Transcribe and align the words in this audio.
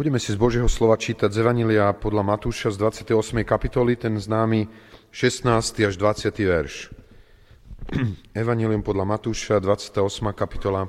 Budeme 0.00 0.16
si 0.16 0.32
z 0.32 0.40
Božieho 0.40 0.64
slova 0.64 0.96
čítať 0.96 1.28
z 1.28 1.44
Evanília 1.44 1.92
podľa 1.92 2.24
Matúša 2.24 2.72
z 2.72 3.04
28. 3.04 3.44
kapitoly, 3.44 4.00
ten 4.00 4.16
známy 4.16 4.64
16. 5.12 5.44
až 5.60 6.00
20. 6.00 6.40
verš. 6.40 6.88
Evanílium 8.32 8.80
podľa 8.80 9.04
Matúša, 9.04 9.60
28. 9.60 10.00
kapitola, 10.32 10.88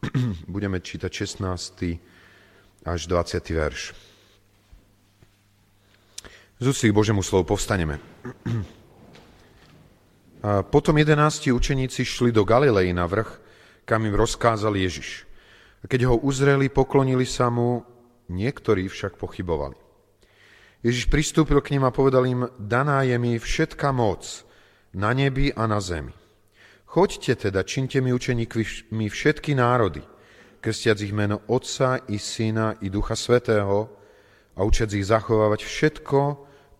budeme 0.48 0.80
čítať 0.80 1.12
16. 1.12 2.88
až 2.88 3.00
20. 3.04 3.36
verš. 3.52 3.92
Z 6.56 6.66
k 6.72 6.96
Božiemu 6.96 7.20
slovu 7.20 7.52
povstaneme. 7.52 8.00
A 10.48 10.64
potom 10.64 10.96
jedenácti 10.96 11.52
učeníci 11.52 12.08
šli 12.08 12.32
do 12.32 12.48
Galilei 12.48 12.96
na 12.96 13.04
vrch, 13.04 13.28
kam 13.84 14.08
im 14.08 14.16
rozkázal 14.16 14.72
Ježiš. 14.72 15.28
A 15.80 15.88
keď 15.88 16.12
ho 16.12 16.16
uzreli, 16.16 16.72
poklonili 16.72 17.24
sa 17.24 17.48
mu, 17.48 17.89
niektorí 18.30 18.86
však 18.86 19.18
pochybovali. 19.18 19.74
Ježiš 20.80 21.12
pristúpil 21.12 21.60
k 21.60 21.76
ním 21.76 21.84
a 21.84 21.92
povedal 21.92 22.24
im, 22.24 22.48
daná 22.56 23.04
je 23.04 23.18
mi 23.20 23.36
všetká 23.36 23.92
moc 23.92 24.46
na 24.96 25.12
nebi 25.12 25.52
a 25.52 25.68
na 25.68 25.76
zemi. 25.82 26.16
Choďte 26.88 27.50
teda, 27.50 27.62
činte 27.62 28.00
mi 28.00 28.10
učeníkmi 28.10 29.06
všetky 29.06 29.54
národy, 29.54 30.02
krstiac 30.64 30.98
ich 31.04 31.14
meno 31.14 31.44
Otca 31.46 32.00
i 32.08 32.18
Syna 32.18 32.80
i 32.80 32.88
Ducha 32.88 33.14
Svetého 33.14 33.86
a 34.56 34.60
učiac 34.64 34.90
ich 34.96 35.06
zachovávať 35.06 35.60
všetko, 35.62 36.18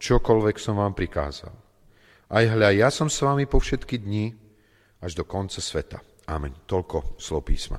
čokoľvek 0.01 0.57
som 0.59 0.81
vám 0.81 0.97
prikázal. 0.97 1.55
Aj 2.31 2.45
hľa, 2.47 2.75
ja 2.75 2.89
som 2.91 3.13
s 3.13 3.21
vami 3.23 3.47
po 3.47 3.61
všetky 3.61 4.01
dni 4.01 4.35
až 5.03 5.19
do 5.19 5.25
konca 5.29 5.59
sveta. 5.59 6.01
Amen. 6.31 6.55
Toľko 6.67 7.19
slov 7.19 7.47
písma. 7.47 7.79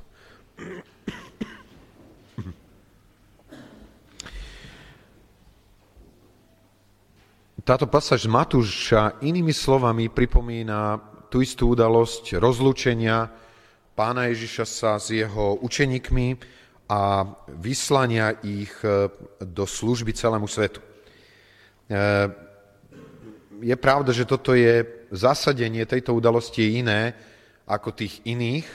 Táto 7.72 7.88
pasáž 7.88 8.28
z 8.28 8.32
Matúša 8.36 9.16
inými 9.24 9.56
slovami 9.56 10.12
pripomína 10.12 11.00
tú 11.32 11.40
istú 11.40 11.72
udalosť 11.72 12.36
rozlúčenia 12.36 13.32
pána 13.96 14.28
Ježiša 14.28 14.64
sa 14.68 15.00
s 15.00 15.08
jeho 15.08 15.56
učeníkmi 15.56 16.36
a 16.92 17.24
vyslania 17.48 18.36
ich 18.44 18.76
e, 18.84 19.08
do 19.40 19.64
služby 19.64 20.12
celému 20.12 20.44
svetu. 20.44 20.84
E, 20.84 20.86
je 23.64 23.76
pravda, 23.80 24.12
že 24.12 24.28
toto 24.28 24.52
je 24.52 24.84
zasadenie 25.08 25.88
tejto 25.88 26.12
udalosti 26.12 26.76
iné 26.76 27.16
ako 27.64 27.88
tých 27.96 28.20
iných 28.28 28.68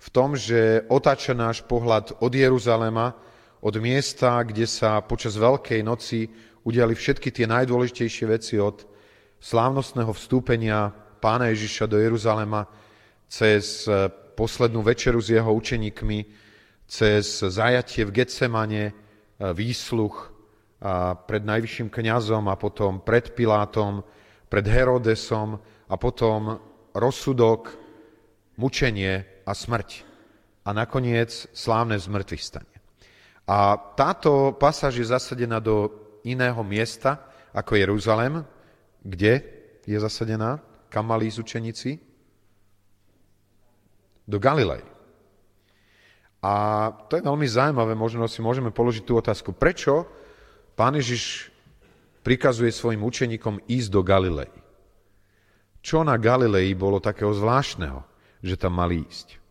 v 0.00 0.08
tom, 0.08 0.32
že 0.40 0.88
otáča 0.88 1.36
náš 1.36 1.60
pohľad 1.68 2.16
od 2.24 2.32
Jeruzalema, 2.32 3.12
od 3.60 3.76
miesta, 3.76 4.40
kde 4.40 4.64
sa 4.64 5.04
počas 5.04 5.36
Veľkej 5.36 5.84
noci 5.84 6.47
udiali 6.64 6.94
všetky 6.94 7.30
tie 7.30 7.46
najdôležitejšie 7.46 8.24
veci 8.30 8.54
od 8.58 8.86
slávnostného 9.38 10.10
vstúpenia 10.14 10.90
pána 11.18 11.50
Ježiša 11.54 11.86
do 11.86 11.98
Jeruzalema 11.98 12.66
cez 13.28 13.86
eh, 13.86 14.08
poslednú 14.10 14.82
večeru 14.82 15.18
s 15.18 15.34
jeho 15.34 15.50
učeníkmi, 15.50 16.18
cez 16.88 17.42
zajatie 17.42 18.06
v 18.06 18.14
Getsemane, 18.22 18.84
eh, 18.88 18.94
výsluch 19.52 20.38
pred 21.26 21.42
najvyšším 21.42 21.90
kňazom 21.90 22.46
a 22.46 22.54
potom 22.54 23.02
pred 23.02 23.34
Pilátom, 23.34 24.06
pred 24.46 24.62
Herodesom 24.62 25.58
a 25.90 25.94
potom 25.98 26.54
rozsudok, 26.94 27.74
mučenie 28.58 29.42
a 29.42 29.52
smrť. 29.54 30.06
A 30.62 30.70
nakoniec 30.70 31.48
slávne 31.50 31.98
zmrtvistanie. 31.98 32.78
A 33.48 33.80
táto 33.96 34.52
pasáž 34.54 35.00
je 35.00 35.08
zasadená 35.08 35.58
do 35.58 35.88
iného 36.24 36.60
miesta 36.62 37.22
ako 37.54 37.78
Jeruzalem, 37.78 38.42
kde 39.02 39.42
je 39.88 39.98
zasadená, 39.98 40.60
kam 40.92 41.08
mali 41.08 41.28
ísť 41.28 41.40
učeníci? 41.40 41.90
Do 44.28 44.36
Galilei. 44.36 44.84
A 46.44 46.52
to 47.10 47.18
je 47.18 47.26
veľmi 47.26 47.48
zaujímavé, 47.48 47.98
možno 47.98 48.28
si 48.30 48.38
môžeme 48.44 48.70
položiť 48.70 49.02
tú 49.02 49.18
otázku. 49.18 49.50
Prečo 49.56 50.06
pán 50.78 50.94
Ježiš 50.94 51.50
prikazuje 52.22 52.70
svojim 52.70 53.02
učeníkom 53.02 53.64
ísť 53.66 53.88
do 53.90 54.00
Galilei? 54.04 54.52
Čo 55.82 56.04
na 56.04 56.14
Galilei 56.20 56.76
bolo 56.76 57.00
takého 57.00 57.32
zvláštneho, 57.32 58.04
že 58.44 58.60
tam 58.60 58.76
mali 58.76 59.02
ísť? 59.08 59.47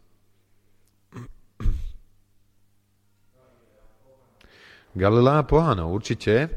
Galilea 4.97 5.45
pohanov, 5.45 5.93
určite 5.93 6.49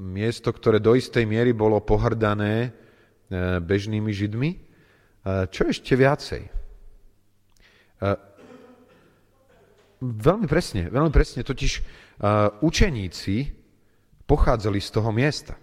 miesto, 0.00 0.48
ktoré 0.50 0.80
do 0.80 0.96
istej 0.96 1.28
miery 1.28 1.52
bolo 1.52 1.84
pohrdané 1.84 2.54
e, 2.64 2.70
bežnými 3.60 4.08
židmi. 4.08 4.50
E, 4.56 4.58
čo 5.52 5.68
ešte 5.68 5.92
viacej? 5.92 6.42
E, 6.46 6.50
veľmi 10.00 10.48
presne, 10.48 10.88
veľmi 10.88 11.12
presne, 11.12 11.44
totiž 11.44 11.72
učeníci 12.60 13.36
pochádzali 14.28 14.76
z 14.76 14.90
toho 14.92 15.08
miesta. 15.08 15.56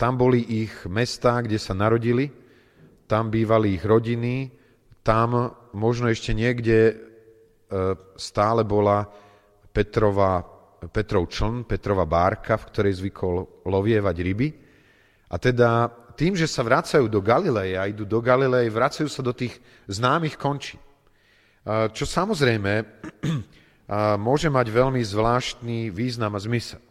Tam 0.00 0.12
boli 0.16 0.64
ich 0.64 0.72
mestá, 0.88 1.44
kde 1.44 1.60
sa 1.60 1.76
narodili, 1.76 2.32
tam 3.04 3.28
bývali 3.28 3.76
ich 3.76 3.84
rodiny, 3.84 4.48
tam 5.04 5.52
možno 5.76 6.08
ešte 6.08 6.32
niekde 6.32 6.96
stále 8.14 8.62
bola 8.62 9.02
Petrova 9.74 10.54
Petrov 10.88 11.28
čln, 11.30 11.64
Petrova 11.64 12.04
bárka, 12.04 12.60
v 12.60 12.68
ktorej 12.68 13.00
zvykol 13.00 13.64
lovievať 13.64 14.16
ryby. 14.20 14.48
A 15.32 15.36
teda 15.40 15.88
tým, 16.14 16.36
že 16.38 16.46
sa 16.46 16.62
vracajú 16.62 17.08
do 17.08 17.18
Galileje 17.24 17.74
a 17.74 17.88
idú 17.88 18.06
do 18.06 18.20
Galileje, 18.20 18.70
vracajú 18.70 19.08
sa 19.08 19.24
do 19.24 19.34
tých 19.34 19.58
známych 19.88 20.38
končí. 20.38 20.78
Čo 21.66 22.04
samozrejme 22.04 22.72
môže 24.26 24.48
mať 24.52 24.66
veľmi 24.68 25.00
zvláštny 25.00 25.88
význam 25.90 26.36
a 26.36 26.40
zmysel. 26.40 26.82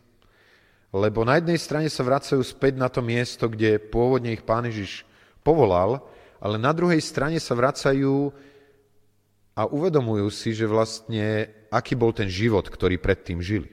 Lebo 0.93 1.25
na 1.25 1.41
jednej 1.41 1.57
strane 1.57 1.89
sa 1.89 2.05
vracajú 2.05 2.41
späť 2.45 2.77
na 2.77 2.85
to 2.85 3.01
miesto, 3.01 3.49
kde 3.49 3.81
pôvodne 3.81 4.29
ich 4.29 4.45
pán 4.45 4.69
Ježiš 4.69 5.01
povolal, 5.41 6.05
ale 6.37 6.61
na 6.61 6.69
druhej 6.69 7.01
strane 7.01 7.41
sa 7.41 7.57
vracajú 7.57 8.29
a 9.53 9.69
uvedomujú 9.69 10.27
si, 10.33 10.53
že 10.57 10.65
vlastne 10.65 11.49
aký 11.69 11.93
bol 11.93 12.09
ten 12.09 12.29
život, 12.29 12.65
ktorý 12.65 12.97
predtým 12.97 13.37
žili. 13.37 13.69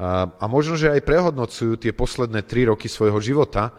A, 0.00 0.26
a 0.26 0.44
možno, 0.50 0.74
že 0.74 0.90
aj 0.90 1.06
prehodnocujú 1.06 1.78
tie 1.78 1.94
posledné 1.94 2.42
tri 2.42 2.66
roky 2.66 2.90
svojho 2.90 3.20
života 3.22 3.76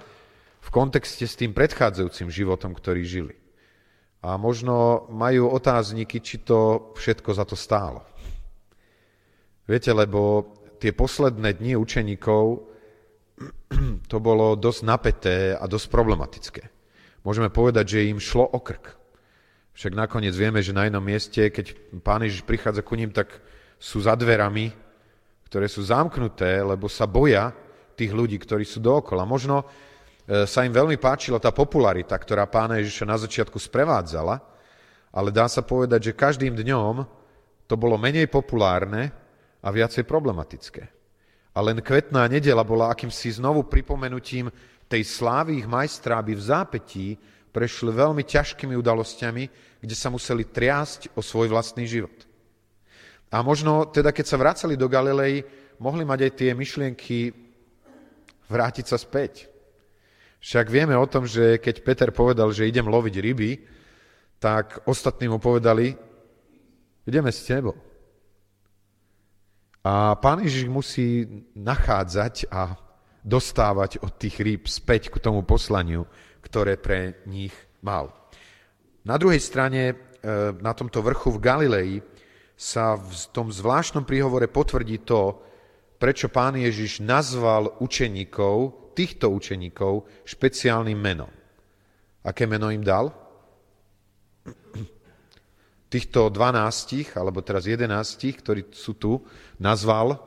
v 0.64 0.70
kontexte 0.72 1.28
s 1.28 1.36
tým 1.36 1.52
predchádzajúcim 1.52 2.32
životom, 2.32 2.72
ktorý 2.72 3.04
žili. 3.04 3.36
A 4.26 4.40
možno 4.42 5.06
majú 5.14 5.54
otázniky, 5.54 6.18
či 6.24 6.42
to 6.42 6.90
všetko 6.98 7.30
za 7.36 7.46
to 7.46 7.54
stálo. 7.54 8.02
Viete, 9.70 9.94
lebo 9.94 10.50
tie 10.82 10.94
posledné 10.94 11.58
dni 11.58 11.78
učeníkov 11.78 12.44
to 14.12 14.18
bolo 14.18 14.58
dosť 14.58 14.82
napeté 14.86 15.38
a 15.54 15.66
dosť 15.70 15.88
problematické. 15.90 16.64
Môžeme 17.26 17.50
povedať, 17.50 17.98
že 17.98 18.10
im 18.10 18.22
šlo 18.22 18.46
o 18.46 18.62
krk. 18.62 19.05
Však 19.76 19.94
nakoniec 19.94 20.32
vieme, 20.34 20.64
že 20.64 20.72
na 20.72 20.88
jednom 20.88 21.04
mieste, 21.04 21.52
keď 21.52 21.76
pán 22.00 22.24
Ježiš 22.24 22.48
prichádza 22.48 22.80
ku 22.80 22.96
ním, 22.96 23.12
tak 23.12 23.28
sú 23.76 24.00
za 24.00 24.16
dverami 24.16 24.86
ktoré 25.56 25.70
sú 25.70 25.86
zamknuté, 25.86 26.60
lebo 26.66 26.90
sa 26.92 27.06
boja 27.08 27.54
tých 27.96 28.12
ľudí, 28.12 28.36
ktorí 28.36 28.68
sú 28.68 28.84
dookola. 28.84 29.24
Možno 29.24 29.64
e, 29.64 30.44
sa 30.44 30.68
im 30.68 30.74
veľmi 30.74 31.00
páčila 31.00 31.40
tá 31.40 31.54
popularita, 31.56 32.18
ktorá 32.18 32.44
pána 32.50 32.82
Ježiša 32.84 33.06
na 33.08 33.16
začiatku 33.16 33.56
sprevádzala, 33.56 34.36
ale 35.16 35.30
dá 35.32 35.48
sa 35.48 35.64
povedať, 35.64 36.12
že 36.12 36.18
každým 36.18 36.60
dňom 36.60 37.08
to 37.72 37.80
bolo 37.80 37.96
menej 37.96 38.28
populárne 38.28 39.16
a 39.64 39.72
viacej 39.72 40.04
problematické. 40.04 40.84
A 41.56 41.64
len 41.64 41.80
kvetná 41.80 42.28
nedela 42.28 42.68
bola 42.68 42.92
akýmsi 42.92 43.40
znovu 43.40 43.64
pripomenutím 43.64 44.52
tej 44.92 45.08
slávy 45.08 45.64
ich 45.64 45.68
majstra, 45.72 46.20
aby 46.20 46.36
v 46.36 46.46
zápetí 46.52 47.08
prešli 47.56 47.96
veľmi 47.96 48.28
ťažkými 48.28 48.76
udalosťami, 48.76 49.44
kde 49.80 49.96
sa 49.96 50.12
museli 50.12 50.44
triasť 50.44 51.16
o 51.16 51.24
svoj 51.24 51.48
vlastný 51.48 51.88
život. 51.88 52.28
A 53.32 53.40
možno 53.40 53.88
teda, 53.88 54.12
keď 54.12 54.26
sa 54.28 54.36
vracali 54.36 54.76
do 54.76 54.92
Galilei, 54.92 55.48
mohli 55.80 56.04
mať 56.04 56.20
aj 56.28 56.32
tie 56.36 56.52
myšlienky 56.52 57.32
vrátiť 58.52 58.86
sa 58.92 59.00
späť. 59.00 59.48
Však 60.44 60.68
vieme 60.68 61.00
o 61.00 61.08
tom, 61.08 61.24
že 61.24 61.58
keď 61.58 61.76
Peter 61.82 62.10
povedal, 62.12 62.52
že 62.52 62.68
idem 62.68 62.86
loviť 62.86 63.16
ryby, 63.24 63.52
tak 64.38 64.84
ostatní 64.84 65.32
mu 65.32 65.40
povedali, 65.40 65.96
ideme 67.08 67.32
s 67.32 67.48
tebou. 67.48 67.74
A 69.86 70.14
pán 70.20 70.44
Ježiš 70.44 70.68
musí 70.68 71.26
nachádzať 71.56 72.52
a 72.52 72.78
dostávať 73.26 74.06
od 74.06 74.14
tých 74.14 74.38
rýb 74.38 74.70
späť 74.70 75.10
k 75.10 75.18
tomu 75.18 75.42
poslaniu, 75.42 76.06
ktoré 76.46 76.78
pre 76.78 77.26
nich 77.26 77.54
mal. 77.82 78.14
Na 79.06 79.18
druhej 79.18 79.42
strane, 79.42 79.82
e, 79.90 79.96
na 80.62 80.74
tomto 80.78 81.02
vrchu 81.02 81.34
v 81.34 81.42
Galilei, 81.42 81.92
sa 82.56 82.96
v 82.96 83.12
tom 83.36 83.52
zvláštnom 83.52 84.08
príhovore 84.08 84.48
potvrdí 84.48 85.04
to, 85.04 85.44
prečo 86.00 86.32
pán 86.32 86.56
Ježiš 86.56 87.04
nazval 87.04 87.82
učeníkov, 87.84 88.92
týchto 88.96 89.28
učeníkov, 89.28 90.08
špeciálnym 90.24 90.96
menom. 90.96 91.32
Aké 92.24 92.48
meno 92.48 92.72
im 92.72 92.82
dal? 92.82 93.12
Týchto 95.92 96.32
dvanástich, 96.32 97.14
alebo 97.20 97.44
teraz 97.44 97.68
jedenástich, 97.68 98.40
ktorí 98.40 98.72
sú 98.72 98.96
tu, 98.98 99.22
nazval. 99.60 100.18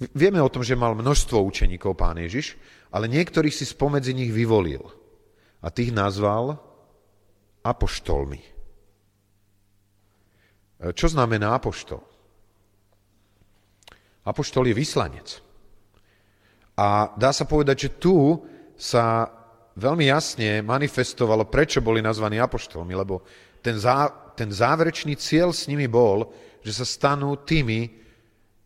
Vieme 0.00 0.40
o 0.40 0.48
tom, 0.48 0.64
že 0.64 0.78
mal 0.80 0.96
množstvo 0.96 1.44
učeníkov 1.44 1.92
pán 1.92 2.16
Ježiš, 2.16 2.56
ale 2.88 3.04
niektorých 3.04 3.52
si 3.52 3.68
spomedzi 3.68 4.16
nich 4.16 4.32
vyvolil. 4.32 4.80
A 5.60 5.68
tých 5.68 5.92
nazval 5.92 6.56
apoštolmi. 7.60 8.40
Čo 10.96 11.12
znamená 11.12 11.60
apoštol? 11.60 12.00
Apoštol 14.24 14.72
je 14.72 14.74
vyslanec. 14.80 15.28
A 16.80 17.12
dá 17.20 17.36
sa 17.36 17.44
povedať, 17.44 17.76
že 17.88 18.00
tu 18.00 18.40
sa 18.80 19.28
veľmi 19.76 20.08
jasne 20.08 20.64
manifestovalo, 20.64 21.44
prečo 21.44 21.84
boli 21.84 22.00
nazvaní 22.00 22.40
apoštolmi, 22.40 22.96
lebo 22.96 23.20
ten, 23.60 23.76
zá, 23.76 24.08
ten 24.32 24.48
záverečný 24.48 25.20
cieľ 25.20 25.52
s 25.52 25.68
nimi 25.68 25.84
bol, 25.84 26.32
že 26.64 26.72
sa 26.72 26.88
stanú 26.88 27.36
tými, 27.44 27.99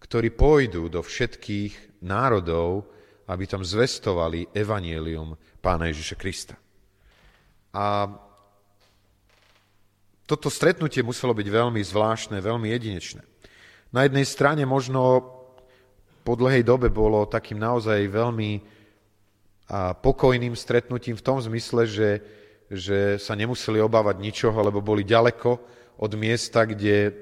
ktorí 0.04 0.36
pôjdu 0.36 0.92
do 0.92 1.00
všetkých 1.00 2.04
národov, 2.04 2.84
aby 3.24 3.48
tam 3.48 3.64
zvestovali 3.64 4.52
evanielium 4.52 5.32
pána 5.64 5.88
Ježiša 5.88 6.16
Krista. 6.20 6.54
A 7.72 8.12
toto 10.28 10.52
stretnutie 10.52 11.00
muselo 11.00 11.32
byť 11.32 11.48
veľmi 11.48 11.80
zvláštne, 11.80 12.36
veľmi 12.36 12.68
jedinečné. 12.68 13.24
Na 13.96 14.04
jednej 14.04 14.28
strane 14.28 14.68
možno 14.68 15.24
po 16.24 16.36
dlhej 16.36 16.64
dobe 16.64 16.92
bolo 16.92 17.24
takým 17.24 17.60
naozaj 17.60 18.04
veľmi 18.08 18.60
pokojným 20.04 20.52
stretnutím 20.52 21.16
v 21.16 21.24
tom 21.24 21.40
zmysle, 21.40 21.88
že, 21.88 22.10
že 22.68 23.16
sa 23.16 23.32
nemuseli 23.32 23.80
obávať 23.80 24.20
ničoho, 24.20 24.56
lebo 24.60 24.84
boli 24.84 25.04
ďaleko 25.04 25.50
od 25.96 26.12
miesta, 26.16 26.68
kde 26.68 27.12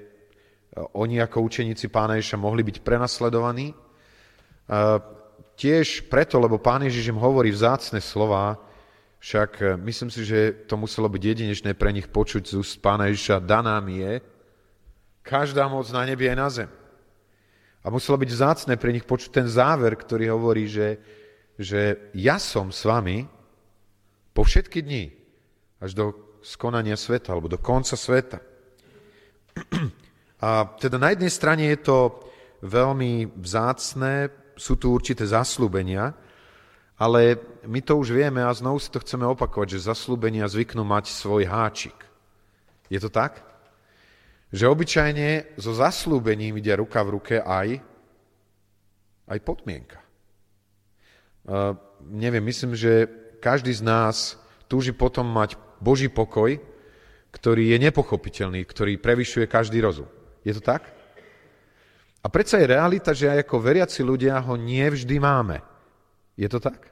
oni 0.72 1.20
ako 1.20 1.44
učeníci 1.44 1.92
pána 1.92 2.16
Ježiša 2.16 2.40
mohli 2.40 2.64
byť 2.64 2.80
prenasledovaní. 2.80 3.76
Tiež 5.56 6.08
preto, 6.08 6.40
lebo 6.40 6.56
pán 6.56 6.80
Ježiš 6.88 7.12
im 7.12 7.20
hovorí 7.20 7.52
vzácne 7.52 8.00
slova, 8.00 8.56
však 9.22 9.50
e, 9.62 9.64
myslím 9.86 10.10
si, 10.10 10.26
že 10.26 10.66
to 10.66 10.74
muselo 10.74 11.06
byť 11.06 11.22
jedinečné 11.22 11.78
pre 11.78 11.94
nich 11.94 12.10
počuť 12.10 12.42
z 12.42 12.54
úst 12.58 12.82
pána 12.82 13.06
Ježiša, 13.06 13.46
daná 13.46 13.78
mi 13.78 14.02
je 14.02 14.18
každá 15.22 15.70
moc 15.70 15.86
na 15.94 16.02
nebi 16.02 16.26
aj 16.26 16.36
na 16.36 16.48
zem. 16.50 16.70
A 17.82 17.90
muselo 17.90 18.18
byť 18.18 18.30
vzácne 18.30 18.74
pre 18.74 18.90
nich 18.90 19.06
počuť 19.06 19.30
ten 19.30 19.46
záver, 19.46 19.94
ktorý 19.94 20.34
hovorí, 20.34 20.66
že, 20.66 20.98
že 21.54 22.10
ja 22.14 22.42
som 22.42 22.74
s 22.74 22.82
vami 22.82 23.26
po 24.34 24.42
všetky 24.42 24.82
dni, 24.82 25.14
až 25.78 25.94
do 25.94 26.04
skonania 26.42 26.98
sveta, 26.98 27.30
alebo 27.30 27.46
do 27.46 27.58
konca 27.58 27.94
sveta. 27.94 28.42
A 30.42 30.66
teda 30.66 30.98
na 30.98 31.14
jednej 31.14 31.30
strane 31.30 31.70
je 31.70 31.78
to 31.86 32.18
veľmi 32.66 33.30
vzácne, 33.38 34.26
sú 34.58 34.74
tu 34.74 34.90
určité 34.90 35.22
zaslúbenia, 35.22 36.10
ale 36.98 37.38
my 37.66 37.78
to 37.82 37.98
už 37.98 38.10
vieme 38.10 38.42
a 38.42 38.50
znovu 38.50 38.82
si 38.82 38.90
to 38.90 39.02
chceme 39.02 39.22
opakovať, 39.26 39.78
že 39.78 39.86
zaslúbenia 39.90 40.50
zvyknú 40.50 40.82
mať 40.82 41.14
svoj 41.14 41.46
háčik. 41.46 41.94
Je 42.90 42.98
to 42.98 43.06
tak? 43.06 43.42
Že 44.50 44.70
obyčajne 44.70 45.58
so 45.58 45.72
zaslúbením 45.72 46.58
ide 46.58 46.74
ruka 46.74 47.02
v 47.06 47.12
ruke 47.18 47.36
aj, 47.38 47.78
aj 49.30 49.38
podmienka. 49.46 49.98
Uh, 51.42 51.74
neviem, 52.06 52.44
myslím, 52.44 52.78
že 52.78 53.10
každý 53.42 53.74
z 53.74 53.82
nás 53.82 54.38
túži 54.70 54.94
potom 54.94 55.26
mať 55.26 55.58
Boží 55.82 56.06
pokoj, 56.06 56.54
ktorý 57.34 57.74
je 57.74 57.78
nepochopiteľný, 57.82 58.62
ktorý 58.62 59.00
prevyšuje 59.02 59.50
každý 59.50 59.82
rozum. 59.82 60.06
Je 60.42 60.52
to 60.54 60.62
tak? 60.62 60.90
A 62.22 62.30
predsa 62.30 62.62
je 62.62 62.70
realita, 62.70 63.10
že 63.10 63.26
aj 63.26 63.46
ako 63.46 63.56
veriaci 63.58 64.06
ľudia 64.06 64.38
ho 64.38 64.54
nie 64.54 64.86
vždy 64.86 65.18
máme. 65.18 65.58
Je 66.38 66.46
to 66.46 66.62
tak? 66.62 66.90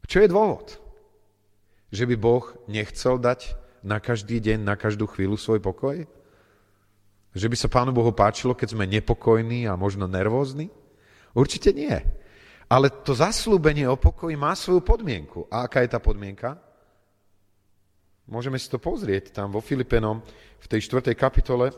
A 0.00 0.04
čo 0.08 0.24
je 0.24 0.32
dôvod? 0.32 0.80
Že 1.92 2.08
by 2.08 2.14
Boh 2.16 2.44
nechcel 2.68 3.20
dať 3.20 3.52
na 3.84 4.00
každý 4.00 4.40
deň, 4.40 4.64
na 4.64 4.80
každú 4.80 5.04
chvíľu 5.04 5.36
svoj 5.36 5.60
pokoj? 5.60 6.08
Že 7.36 7.46
by 7.48 7.56
sa 7.56 7.68
Pánu 7.68 7.92
Bohu 7.92 8.12
páčilo, 8.16 8.56
keď 8.56 8.76
sme 8.76 8.88
nepokojní 8.88 9.68
a 9.68 9.76
možno 9.76 10.08
nervózni? 10.08 10.72
Určite 11.36 11.72
nie. 11.76 11.92
Ale 12.72 12.88
to 12.88 13.12
zaslúbenie 13.12 13.84
o 13.88 14.00
pokoji 14.00 14.36
má 14.36 14.56
svoju 14.56 14.80
podmienku. 14.80 15.44
A 15.52 15.68
aká 15.68 15.84
je 15.84 15.92
tá 15.92 16.00
podmienka? 16.00 16.56
Môžeme 18.30 18.58
si 18.58 18.70
to 18.70 18.78
pozrieť 18.78 19.34
tam 19.34 19.50
vo 19.50 19.58
Filipenom 19.58 20.22
v 20.62 20.66
tej 20.70 20.80
4. 20.86 21.14
kapitole. 21.18 21.74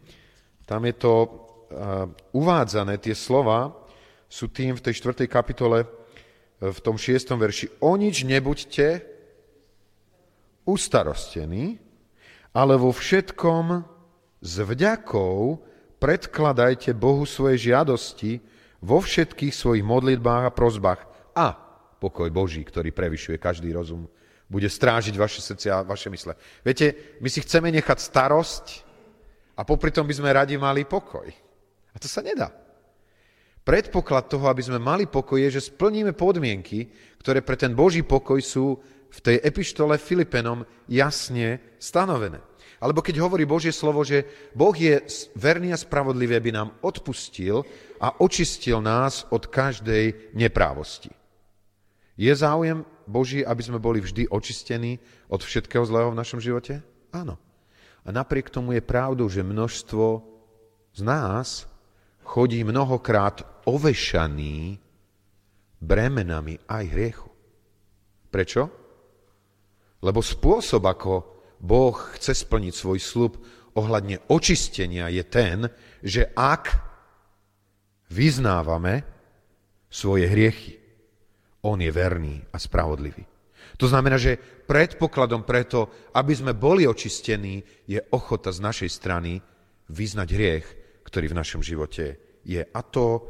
Tam 0.68 0.84
je 0.84 0.94
to 1.00 1.12
uh, 1.24 2.04
uvádzané, 2.36 3.00
tie 3.00 3.16
slova, 3.16 3.72
sú 4.28 4.52
tým 4.52 4.76
v 4.76 4.84
tej 4.84 5.00
4. 5.00 5.24
kapitole 5.24 5.84
e, 5.84 5.88
v 6.68 6.78
tom 6.84 7.00
6. 7.00 7.16
verši. 7.32 7.80
O 7.80 7.96
nič 7.96 8.28
nebuďte 8.28 9.00
ustarostení, 10.68 11.80
ale 12.52 12.76
vo 12.76 12.92
všetkom 12.92 13.88
s 14.44 14.54
vďakou 14.60 15.64
predkladajte 15.96 16.92
Bohu 16.92 17.24
svoje 17.24 17.72
žiadosti 17.72 18.44
vo 18.84 19.00
všetkých 19.00 19.56
svojich 19.56 19.82
modlitbách 19.82 20.44
a 20.44 20.54
prozbách. 20.54 21.00
A 21.32 21.56
pokoj 21.96 22.28
Boží, 22.28 22.60
ktorý 22.62 22.92
prevyšuje 22.92 23.40
každý 23.40 23.72
rozum, 23.72 24.04
bude 24.48 24.66
strážiť 24.66 25.14
vaše 25.14 25.44
srdcia 25.44 25.72
a 25.80 25.86
vaše 25.86 26.08
mysle. 26.08 26.32
Viete, 26.64 27.16
my 27.20 27.28
si 27.28 27.44
chceme 27.44 27.68
nechať 27.68 27.98
starosť 28.00 28.66
a 29.60 29.62
popri 29.62 29.92
tom 29.92 30.08
by 30.08 30.14
sme 30.16 30.32
radi 30.32 30.56
mali 30.56 30.88
pokoj. 30.88 31.28
A 31.92 31.96
to 32.00 32.08
sa 32.08 32.24
nedá. 32.24 32.48
Predpoklad 33.68 34.32
toho, 34.32 34.48
aby 34.48 34.64
sme 34.64 34.80
mali 34.80 35.04
pokoj, 35.04 35.36
je, 35.36 35.60
že 35.60 35.68
splníme 35.68 36.16
podmienky, 36.16 36.88
ktoré 37.20 37.44
pre 37.44 37.60
ten 37.60 37.76
Boží 37.76 38.00
pokoj 38.00 38.40
sú 38.40 38.80
v 39.08 39.18
tej 39.20 39.36
epištole 39.44 40.00
Filipenom 40.00 40.64
jasne 40.88 41.76
stanovené. 41.76 42.40
Alebo 42.78 43.02
keď 43.02 43.20
hovorí 43.20 43.44
Božie 43.44 43.74
slovo, 43.74 44.06
že 44.06 44.24
Boh 44.54 44.72
je 44.72 45.02
verný 45.34 45.74
a 45.74 45.78
spravodlivý, 45.80 46.38
aby 46.38 46.50
nám 46.54 46.78
odpustil 46.80 47.66
a 47.98 48.22
očistil 48.22 48.78
nás 48.78 49.26
od 49.34 49.50
každej 49.50 50.32
neprávosti. 50.32 51.10
Je 52.14 52.30
záujem 52.30 52.86
Boží, 53.08 53.40
aby 53.40 53.62
sme 53.64 53.80
boli 53.80 54.04
vždy 54.04 54.28
očistení 54.28 55.00
od 55.32 55.40
všetkého 55.40 55.82
zlého 55.88 56.12
v 56.12 56.20
našom 56.20 56.38
živote? 56.38 56.84
Áno. 57.10 57.40
A 58.04 58.08
napriek 58.12 58.52
tomu 58.52 58.76
je 58.76 58.84
pravdou, 58.84 59.26
že 59.32 59.40
množstvo 59.40 60.22
z 60.92 61.00
nás 61.00 61.64
chodí 62.22 62.60
mnohokrát 62.60 63.40
ovešaný 63.64 64.76
bremenami 65.80 66.60
aj 66.68 66.84
hriechu. 66.92 67.30
Prečo? 68.28 68.68
Lebo 70.04 70.20
spôsob, 70.22 70.84
ako 70.84 71.12
Boh 71.58 71.96
chce 72.14 72.36
splniť 72.36 72.74
svoj 72.76 72.98
slub 73.02 73.32
ohľadne 73.74 74.22
očistenia 74.30 75.10
je 75.10 75.24
ten, 75.26 75.66
že 76.04 76.30
ak 76.38 76.70
vyznávame 78.08 79.02
svoje 79.90 80.28
hriechy, 80.30 80.77
On 81.66 81.78
je 81.80 81.90
verný 81.90 82.38
a 82.52 82.56
spravodlivý. 82.60 83.24
To 83.78 83.86
znamená, 83.86 84.18
že 84.18 84.38
predpokladom 84.66 85.42
preto, 85.42 86.10
aby 86.14 86.34
sme 86.34 86.54
boli 86.54 86.86
očistení, 86.86 87.62
je 87.86 87.98
ochota 88.14 88.54
z 88.54 88.62
našej 88.62 88.90
strany 88.90 89.42
vyznať 89.90 90.28
hriech 90.34 90.66
ktorý 91.08 91.32
v 91.32 91.38
našom 91.40 91.64
živote 91.64 92.20
je. 92.44 92.60
A 92.60 92.80
to 92.84 93.16
e, 93.16 93.20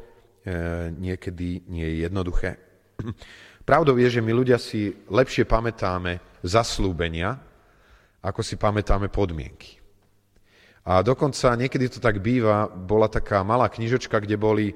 niekedy 0.99 1.71
nie 1.71 1.87
je 1.87 1.97
jednoduché. 2.11 2.59
Pravdou 3.69 3.95
je, 3.95 4.19
že 4.19 4.25
my 4.25 4.35
ľudia 4.35 4.59
si 4.59 4.91
lepšie 4.91 5.47
pamätáme 5.47 6.19
zaslúbenia, 6.43 7.39
ako 8.19 8.43
si 8.43 8.59
pamätáme 8.59 9.07
podmienky. 9.07 9.79
A 10.89 11.05
dokonca 11.07 11.55
niekedy 11.55 11.87
to 11.87 12.01
tak 12.03 12.19
býva, 12.19 12.67
bola 12.67 13.07
taká 13.07 13.45
malá 13.47 13.69
knižočka, 13.71 14.19
kde, 14.25 14.41
boli, 14.41 14.73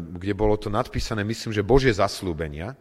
kde 0.00 0.34
bolo 0.34 0.54
to 0.56 0.70
nadpísané, 0.70 1.26
myslím, 1.26 1.50
že 1.50 1.66
Božie 1.66 1.90
zaslúbenia, 1.90 2.78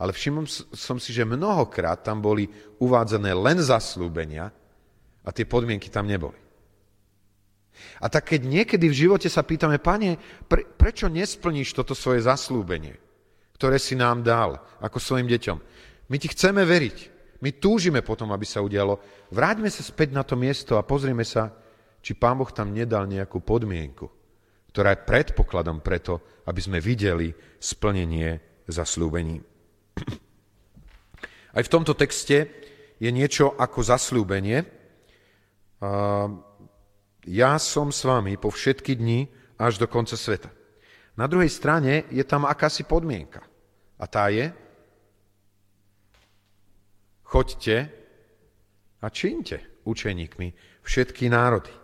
ale 0.00 0.10
všimol 0.10 0.48
som 0.72 0.96
si, 0.96 1.12
že 1.14 1.28
mnohokrát 1.28 2.02
tam 2.02 2.18
boli 2.18 2.48
uvádzané 2.80 3.30
len 3.36 3.60
zaslúbenia 3.62 4.50
a 5.22 5.30
tie 5.30 5.46
podmienky 5.46 5.92
tam 5.92 6.08
neboli. 6.08 6.40
A 8.02 8.10
tak 8.10 8.34
keď 8.34 8.40
niekedy 8.44 8.90
v 8.90 8.98
živote 9.06 9.28
sa 9.32 9.46
pýtame, 9.46 9.80
pane, 9.80 10.18
pre, 10.44 10.66
prečo 10.66 11.08
nesplníš 11.08 11.72
toto 11.72 11.96
svoje 11.96 12.24
zaslúbenie, 12.26 12.98
ktoré 13.56 13.78
si 13.78 13.96
nám 13.96 14.20
dal 14.26 14.60
ako 14.82 14.98
svojim 14.98 15.30
deťom? 15.30 15.58
My 16.10 16.16
ti 16.20 16.28
chceme 16.28 16.66
veriť. 16.66 16.98
my 17.42 17.50
túžime 17.58 18.06
potom, 18.06 18.30
aby 18.30 18.46
sa 18.46 18.62
udialo. 18.62 19.02
Vráťme 19.34 19.66
sa 19.66 19.82
späť 19.82 20.14
na 20.14 20.22
to 20.22 20.38
miesto 20.38 20.78
a 20.78 20.86
pozrieme 20.86 21.26
sa, 21.26 21.50
či 22.02 22.14
Pán 22.14 22.38
Boh 22.38 22.50
tam 22.50 22.70
nedal 22.70 23.06
nejakú 23.06 23.42
podmienku, 23.42 24.06
ktorá 24.72 24.96
je 24.96 25.04
predpokladom 25.04 25.84
preto, 25.84 26.42
aby 26.48 26.60
sme 26.64 26.80
videli 26.80 27.28
splnenie 27.60 28.64
zaslúbení. 28.64 29.36
Aj 31.56 31.62
v 31.62 31.72
tomto 31.72 31.92
texte 31.92 32.48
je 32.96 33.10
niečo 33.12 33.52
ako 33.52 33.84
zaslúbenie. 33.84 34.64
Ja 37.28 37.52
som 37.60 37.92
s 37.92 38.00
vami 38.08 38.40
po 38.40 38.48
všetky 38.48 38.96
dni 38.96 39.28
až 39.60 39.76
do 39.76 39.86
konca 39.86 40.16
sveta. 40.16 40.48
Na 41.20 41.28
druhej 41.28 41.52
strane 41.52 42.08
je 42.08 42.24
tam 42.24 42.48
akási 42.48 42.88
podmienka. 42.88 43.44
A 44.00 44.08
tá 44.08 44.32
je, 44.32 44.48
choďte 47.28 47.92
a 49.04 49.06
činte 49.12 49.60
učeníkmi 49.84 50.48
všetky 50.80 51.28
národy. 51.28 51.74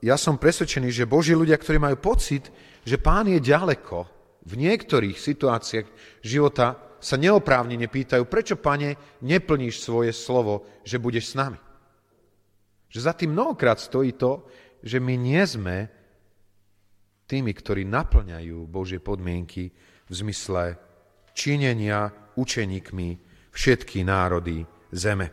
Ja 0.00 0.16
som 0.16 0.40
presvedčený, 0.40 0.88
že 0.88 1.10
Boží 1.10 1.36
ľudia, 1.36 1.60
ktorí 1.60 1.76
majú 1.76 2.00
pocit, 2.00 2.48
že 2.84 2.96
pán 2.96 3.28
je 3.28 3.36
ďaleko, 3.36 4.20
v 4.40 4.52
niektorých 4.56 5.20
situáciách 5.20 5.86
života 6.24 6.96
sa 7.00 7.16
neoprávnene 7.20 7.88
pýtajú, 7.88 8.24
prečo, 8.24 8.56
pane, 8.56 9.20
neplníš 9.20 9.84
svoje 9.84 10.12
slovo, 10.16 10.80
že 10.84 10.96
budeš 10.96 11.32
s 11.32 11.34
nami. 11.36 11.60
Že 12.88 13.00
za 13.04 13.12
tým 13.12 13.36
mnohokrát 13.36 13.76
stojí 13.76 14.16
to, 14.16 14.48
že 14.80 14.96
my 14.96 15.14
nie 15.16 15.44
sme 15.44 15.88
tými, 17.28 17.52
ktorí 17.52 17.84
naplňajú 17.84 18.66
Božie 18.66 18.98
podmienky 18.98 19.70
v 20.08 20.12
zmysle 20.12 20.80
činenia 21.36 22.10
učeníkmi 22.34 23.08
všetky 23.52 24.02
národy 24.02 24.64
zeme. 24.90 25.30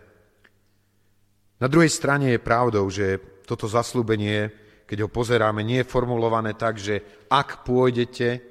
Na 1.58 1.66
druhej 1.66 1.90
strane 1.90 2.38
je 2.38 2.44
pravdou, 2.44 2.86
že 2.92 3.18
toto 3.48 3.64
zaslúbenie, 3.64 4.52
keď 4.84 5.08
ho 5.08 5.10
pozeráme, 5.10 5.64
nie 5.64 5.80
je 5.82 5.88
formulované 5.88 6.52
tak, 6.52 6.76
že 6.76 7.26
ak 7.32 7.64
pôjdete, 7.64 8.44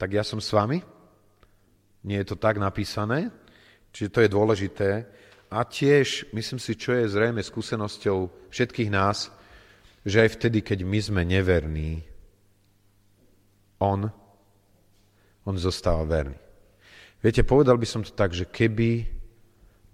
tak 0.00 0.08
ja 0.16 0.24
som 0.24 0.40
s 0.40 0.48
vami. 0.48 0.80
Nie 2.02 2.24
je 2.24 2.34
to 2.34 2.36
tak 2.40 2.56
napísané, 2.56 3.30
čiže 3.92 4.10
to 4.10 4.18
je 4.24 4.32
dôležité. 4.32 4.90
A 5.52 5.68
tiež, 5.68 6.32
myslím 6.32 6.56
si, 6.56 6.72
čo 6.74 6.96
je 6.96 7.12
zrejme 7.12 7.44
skúsenosťou 7.44 8.48
všetkých 8.48 8.90
nás, 8.90 9.28
že 10.02 10.24
aj 10.24 10.40
vtedy, 10.40 10.64
keď 10.64 10.82
my 10.82 10.98
sme 10.98 11.22
neverní, 11.22 12.02
on, 13.78 14.08
on 15.44 15.54
zostáva 15.60 16.02
verný. 16.08 16.38
Viete, 17.22 17.46
povedal 17.46 17.78
by 17.78 17.86
som 17.86 18.02
to 18.02 18.10
tak, 18.10 18.34
že 18.34 18.50
keby 18.50 19.06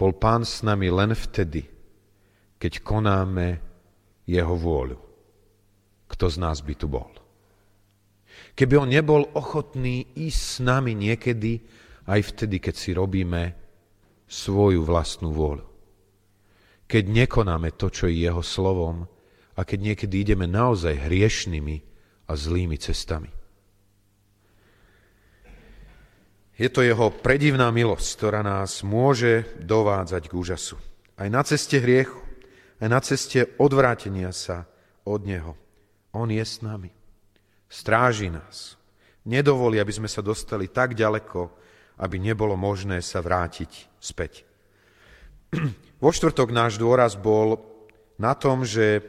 bol 0.00 0.16
pán 0.16 0.46
s 0.46 0.64
nami 0.64 0.88
len 0.88 1.12
vtedy, 1.12 1.66
keď 2.56 2.80
konáme 2.80 3.67
jeho 4.28 4.52
vôľu, 4.52 5.00
kto 6.12 6.26
z 6.28 6.36
nás 6.36 6.60
by 6.60 6.74
tu 6.76 6.84
bol? 6.84 7.08
Keby 8.52 8.74
on 8.84 8.92
nebol 8.92 9.24
ochotný 9.32 10.04
ísť 10.14 10.40
s 10.44 10.54
nami 10.60 10.92
niekedy, 10.92 11.64
aj 12.08 12.20
vtedy, 12.36 12.60
keď 12.60 12.74
si 12.76 12.90
robíme 12.92 13.56
svoju 14.28 14.84
vlastnú 14.84 15.32
vôľu. 15.32 15.66
Keď 16.88 17.04
nekonáme 17.04 17.72
to, 17.76 17.88
čo 17.88 18.08
je 18.08 18.28
jeho 18.28 18.44
slovom 18.44 19.08
a 19.56 19.60
keď 19.64 19.92
niekedy 19.92 20.24
ideme 20.24 20.44
naozaj 20.48 21.08
hriešnými 21.08 21.76
a 22.28 22.32
zlými 22.36 22.76
cestami. 22.76 23.32
Je 26.58 26.66
to 26.66 26.82
jeho 26.82 27.14
predivná 27.14 27.70
milosť, 27.70 28.08
ktorá 28.18 28.42
nás 28.42 28.82
môže 28.82 29.46
dovádzať 29.62 30.22
k 30.26 30.32
úžasu. 30.34 30.76
Aj 31.14 31.30
na 31.30 31.46
ceste 31.46 31.78
hriechu, 31.78 32.18
na 32.86 33.02
ceste 33.02 33.58
odvrátenia 33.58 34.30
sa 34.30 34.70
od 35.02 35.26
neho. 35.26 35.58
On 36.14 36.30
je 36.30 36.44
s 36.44 36.62
nami. 36.62 36.94
Stráži 37.66 38.30
nás. 38.30 38.78
Nedovolí, 39.26 39.82
aby 39.82 39.92
sme 39.92 40.06
sa 40.06 40.22
dostali 40.22 40.70
tak 40.70 40.94
ďaleko, 40.94 41.50
aby 41.98 42.16
nebolo 42.22 42.54
možné 42.54 43.02
sa 43.02 43.18
vrátiť 43.18 43.98
späť. 43.98 44.46
Vo 46.02 46.10
štvrtok 46.14 46.54
náš 46.54 46.78
dôraz 46.78 47.18
bol 47.18 47.58
na 48.16 48.38
tom, 48.38 48.62
že 48.62 49.02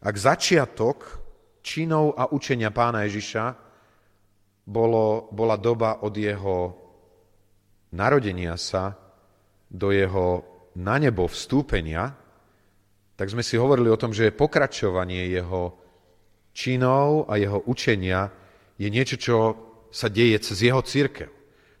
ak 0.00 0.14
začiatok 0.16 1.20
činov 1.60 2.16
a 2.16 2.30
učenia 2.32 2.72
pána 2.72 3.04
Ježiša 3.04 3.44
bolo, 4.64 5.28
bola 5.32 5.56
doba 5.60 6.00
od 6.00 6.14
jeho 6.16 6.56
narodenia 7.92 8.56
sa 8.56 8.96
do 9.68 9.92
jeho 9.92 10.44
na 10.76 10.96
nebo 11.00 11.28
vstúpenia, 11.28 12.27
tak 13.18 13.34
sme 13.34 13.42
si 13.42 13.58
hovorili 13.58 13.90
o 13.90 13.98
tom, 13.98 14.14
že 14.14 14.30
pokračovanie 14.30 15.26
jeho 15.26 15.74
činov 16.54 17.26
a 17.26 17.34
jeho 17.34 17.66
učenia 17.66 18.30
je 18.78 18.86
niečo, 18.86 19.18
čo 19.18 19.36
sa 19.90 20.06
deje 20.06 20.38
cez 20.38 20.62
jeho 20.62 20.78
církev, 20.78 21.26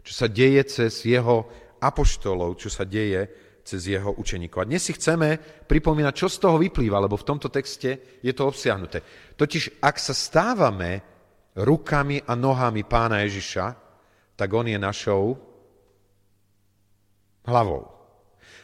čo 0.02 0.12
sa 0.12 0.26
deje 0.26 0.66
cez 0.66 1.06
jeho 1.06 1.46
apoštolov, 1.78 2.58
čo 2.58 2.66
sa 2.66 2.82
deje 2.82 3.30
cez 3.62 3.86
jeho 3.86 4.10
učeníkov. 4.18 4.64
A 4.64 4.68
dnes 4.68 4.82
si 4.82 4.96
chceme 4.98 5.38
pripomínať, 5.68 6.14
čo 6.16 6.26
z 6.26 6.42
toho 6.42 6.56
vyplýva, 6.58 6.98
lebo 6.98 7.14
v 7.14 7.28
tomto 7.28 7.52
texte 7.54 8.18
je 8.18 8.32
to 8.34 8.48
obsiahnuté. 8.50 9.04
Totiž, 9.38 9.78
ak 9.78 9.94
sa 10.00 10.16
stávame 10.16 11.04
rukami 11.54 12.18
a 12.24 12.34
nohami 12.34 12.82
pána 12.82 13.22
Ježiša, 13.22 13.66
tak 14.34 14.48
on 14.50 14.66
je 14.66 14.78
našou 14.80 15.38
hlavou. 17.46 17.97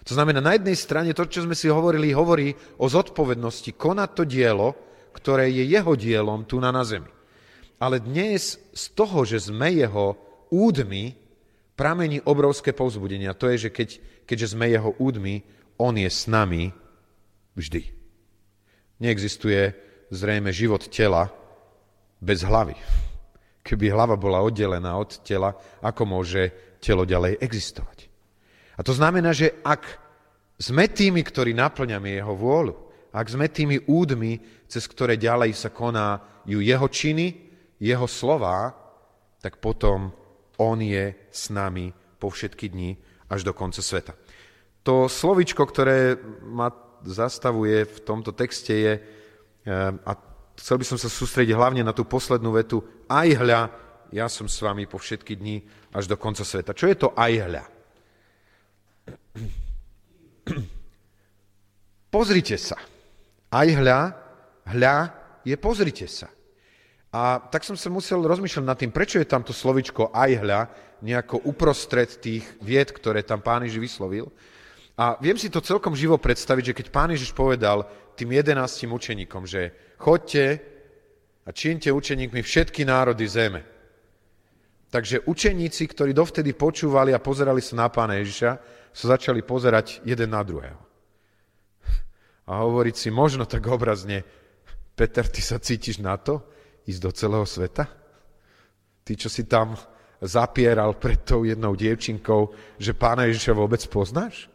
To 0.05 0.13
znamená, 0.13 0.45
na 0.45 0.57
jednej 0.57 0.77
strane 0.77 1.17
to, 1.17 1.25
čo 1.25 1.49
sme 1.49 1.57
si 1.57 1.73
hovorili, 1.73 2.13
hovorí 2.13 2.53
o 2.77 2.87
zodpovednosti 2.89 3.73
konať 3.73 4.09
to 4.13 4.23
dielo, 4.29 4.77
ktoré 5.17 5.49
je 5.49 5.65
jeho 5.65 5.97
dielom 5.97 6.45
tu 6.45 6.61
na, 6.61 6.69
na 6.69 6.85
zemi. 6.85 7.09
Ale 7.81 8.05
dnes 8.05 8.61
z 8.73 8.85
toho, 8.93 9.25
že 9.25 9.49
sme 9.49 9.73
jeho 9.73 10.17
údmi, 10.53 11.17
pramení 11.75 12.23
obrovské 12.23 12.71
povzbudenie. 12.71 13.27
A 13.27 13.39
to 13.39 13.51
je, 13.51 13.69
že 13.69 13.71
keď, 13.75 13.89
keďže 14.29 14.55
sme 14.55 14.71
jeho 14.71 14.95
údmi, 15.01 15.43
on 15.81 15.99
je 15.99 16.07
s 16.07 16.31
nami 16.31 16.71
vždy. 17.59 17.91
Neexistuje 19.03 19.75
zrejme 20.15 20.55
život 20.55 20.87
tela, 20.87 21.35
bez 22.25 22.41
hlavy. 22.41 22.79
Keby 23.61 23.93
hlava 23.93 24.17
bola 24.17 24.41
oddelená 24.41 24.97
od 24.97 25.21
tela, 25.21 25.53
ako 25.85 26.03
môže 26.09 26.53
telo 26.81 27.05
ďalej 27.05 27.37
existovať? 27.41 28.14
A 28.75 28.81
to 28.83 28.93
znamená, 28.95 29.31
že 29.31 29.55
ak 29.63 29.87
sme 30.59 30.91
tými, 30.91 31.23
ktorí 31.23 31.55
naplňame 31.55 32.15
jeho 32.19 32.35
vôľu, 32.35 32.75
ak 33.15 33.27
sme 33.31 33.47
tými 33.47 33.87
údmi, 33.87 34.43
cez 34.67 34.91
ktoré 34.91 35.15
ďalej 35.15 35.55
sa 35.55 35.71
konajú 35.71 36.59
jeho 36.59 36.89
činy, 36.91 37.27
jeho 37.79 38.07
slová, 38.11 38.75
tak 39.39 39.63
potom 39.63 40.11
on 40.59 40.79
je 40.83 41.15
s 41.31 41.51
nami 41.51 41.95
po 42.19 42.31
všetky 42.31 42.71
dni 42.71 42.99
až 43.31 43.47
do 43.47 43.55
konca 43.55 43.83
sveta. 43.83 44.15
To 44.87 45.07
slovičko, 45.07 45.63
ktoré 45.65 46.19
ma 46.45 46.71
zastavuje 47.05 47.85
v 47.85 47.99
tomto 48.03 48.33
texte 48.33 48.75
je, 48.75 48.93
eh, 48.99 49.73
a 49.93 50.13
chcel 50.57 50.81
by 50.81 50.85
som 50.87 50.99
sa 50.99 51.11
sústrediť 51.11 51.55
hlavne 51.55 51.83
na 51.83 51.93
tú 51.93 52.07
poslednú 52.07 52.55
vetu, 52.55 52.83
aj 53.11 53.29
hľa, 53.37 53.63
ja 54.15 54.27
som 54.31 54.47
s 54.47 54.63
vami 54.63 54.87
po 54.87 54.99
všetky 55.03 55.35
dni 55.35 55.65
až 55.91 56.07
do 56.07 56.15
konca 56.15 56.47
sveta. 56.47 56.77
Čo 56.77 56.87
je 56.87 56.97
to 56.97 57.09
aj 57.19 57.33
hľa? 57.51 57.65
Pozrite 62.15 62.55
sa. 62.59 62.79
Aj 63.51 63.67
hľa, 63.67 64.15
hľa 64.71 64.97
je 65.47 65.57
pozrite 65.59 66.07
sa. 66.11 66.31
A 67.15 67.39
tak 67.39 67.63
som 67.63 67.79
sa 67.79 67.91
musel 67.95 68.19
rozmýšľať 68.27 68.65
nad 68.67 68.75
tým, 68.75 68.91
prečo 68.91 69.23
je 69.23 69.31
tam 69.31 69.47
to 69.47 69.55
slovičko 69.55 70.11
aj 70.11 70.31
hľa 70.43 70.61
nejako 71.03 71.47
uprostred 71.47 72.11
tých 72.19 72.43
vied, 72.59 72.91
ktoré 72.91 73.23
tam 73.23 73.39
pán 73.39 73.63
Ježiš 73.63 73.79
vyslovil. 73.79 74.27
A 74.99 75.19
viem 75.23 75.39
si 75.39 75.51
to 75.51 75.63
celkom 75.63 75.95
živo 75.95 76.19
predstaviť, 76.19 76.65
že 76.71 76.77
keď 76.83 76.87
pán 76.91 77.11
Ježiš 77.15 77.31
povedal 77.35 77.87
tým 78.19 78.35
jedenáctim 78.35 78.91
učeníkom, 78.91 79.47
že 79.47 79.95
chodte 79.99 80.59
a 81.47 81.51
čínte 81.51 81.91
učeníkmi 81.91 82.43
všetky 82.43 82.83
národy 82.87 83.27
zeme. 83.27 83.63
Takže 84.91 85.27
učeníci, 85.27 85.91
ktorí 85.91 86.15
dovtedy 86.15 86.55
počúvali 86.55 87.11
a 87.11 87.23
pozerali 87.23 87.59
sa 87.59 87.75
na 87.75 87.91
pána 87.91 88.19
Ježiša, 88.23 88.51
sa 88.95 89.19
začali 89.19 89.43
pozerať 89.43 90.07
jeden 90.07 90.31
na 90.31 90.47
druhého. 90.47 90.79
A 92.47 92.63
hovoriť 92.63 92.95
si 92.95 93.11
možno 93.11 93.43
tak 93.43 93.67
obrazne, 93.67 94.23
Peter, 94.95 95.27
ty 95.27 95.43
sa 95.43 95.59
cítiš 95.59 95.99
na 95.99 96.15
to 96.15 96.47
ísť 96.87 97.01
do 97.03 97.11
celého 97.11 97.47
sveta? 97.49 97.91
Ty, 99.03 99.13
čo 99.19 99.27
si 99.27 99.51
tam 99.51 99.75
zapieral 100.23 100.95
pred 100.97 101.27
tou 101.27 101.43
jednou 101.43 101.75
dievčinkou, 101.75 102.55
že 102.79 102.95
pána 102.95 103.27
Ježiša 103.27 103.53
vôbec 103.59 103.83
poznáš? 103.91 104.47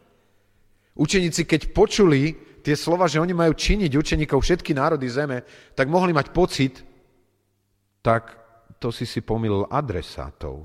Učeníci, 0.96 1.44
keď 1.44 1.76
počuli 1.76 2.34
tie 2.64 2.74
slova, 2.74 3.06
že 3.06 3.20
oni 3.20 3.36
majú 3.36 3.52
činiť 3.52 3.92
učeníkov 3.92 4.40
všetky 4.40 4.72
národy 4.72 5.06
zeme, 5.06 5.44
tak 5.76 5.86
mohli 5.92 6.16
mať 6.16 6.32
pocit, 6.32 6.74
tak 8.00 8.32
to 8.80 8.88
si 8.88 9.04
si 9.04 9.20
pomýlil 9.20 9.68
adresátov. 9.68 10.64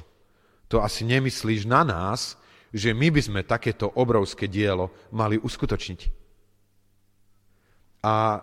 To 0.72 0.82
asi 0.82 1.04
nemyslíš 1.04 1.68
na 1.68 1.84
nás, 1.84 2.40
že 2.74 2.94
my 2.94 3.08
by 3.12 3.22
sme 3.22 3.42
takéto 3.44 3.92
obrovské 4.00 4.50
dielo 4.50 4.94
mali 5.12 5.38
uskutočniť. 5.38 6.02
A 8.06 8.38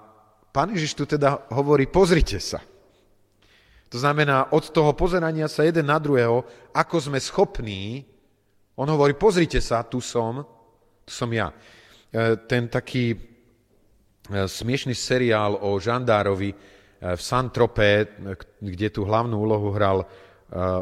pán 0.50 0.68
Ježiš 0.74 0.98
tu 0.98 1.04
teda 1.06 1.46
hovorí, 1.54 1.86
pozrite 1.86 2.42
sa. 2.42 2.58
To 3.92 4.00
znamená, 4.00 4.56
od 4.56 4.72
toho 4.72 4.96
pozerania 4.96 5.46
sa 5.52 5.68
jeden 5.68 5.86
na 5.86 6.00
druhého, 6.00 6.42
ako 6.72 6.96
sme 7.12 7.20
schopní, 7.20 8.02
on 8.80 8.88
hovorí, 8.88 9.12
pozrite 9.12 9.60
sa, 9.60 9.84
tu 9.84 10.00
som, 10.00 10.40
tu 11.04 11.12
som 11.12 11.28
ja. 11.28 11.52
E, 12.08 12.40
ten 12.48 12.72
taký 12.72 13.12
e, 13.12 13.18
smiešný 14.48 14.96
seriál 14.96 15.60
o 15.60 15.76
žandárovi 15.76 16.50
e, 16.50 16.56
v 17.12 17.20
Saint-Tropez, 17.20 18.16
kde 18.64 18.88
tú 18.88 19.04
hlavnú 19.04 19.36
úlohu 19.36 19.70
hral 19.76 20.08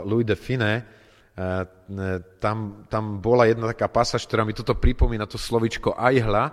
Louis 0.03 0.27
de 0.27 0.35
Fine, 0.35 0.83
tam, 2.43 2.85
tam 2.91 3.05
bola 3.23 3.49
jedna 3.49 3.71
taká 3.73 3.89
pasáž, 3.89 4.27
ktorá 4.27 4.45
mi 4.45 4.53
toto 4.53 4.77
pripomína, 4.77 5.31
to 5.31 5.41
slovičko 5.41 5.97
ajhla, 5.97 6.53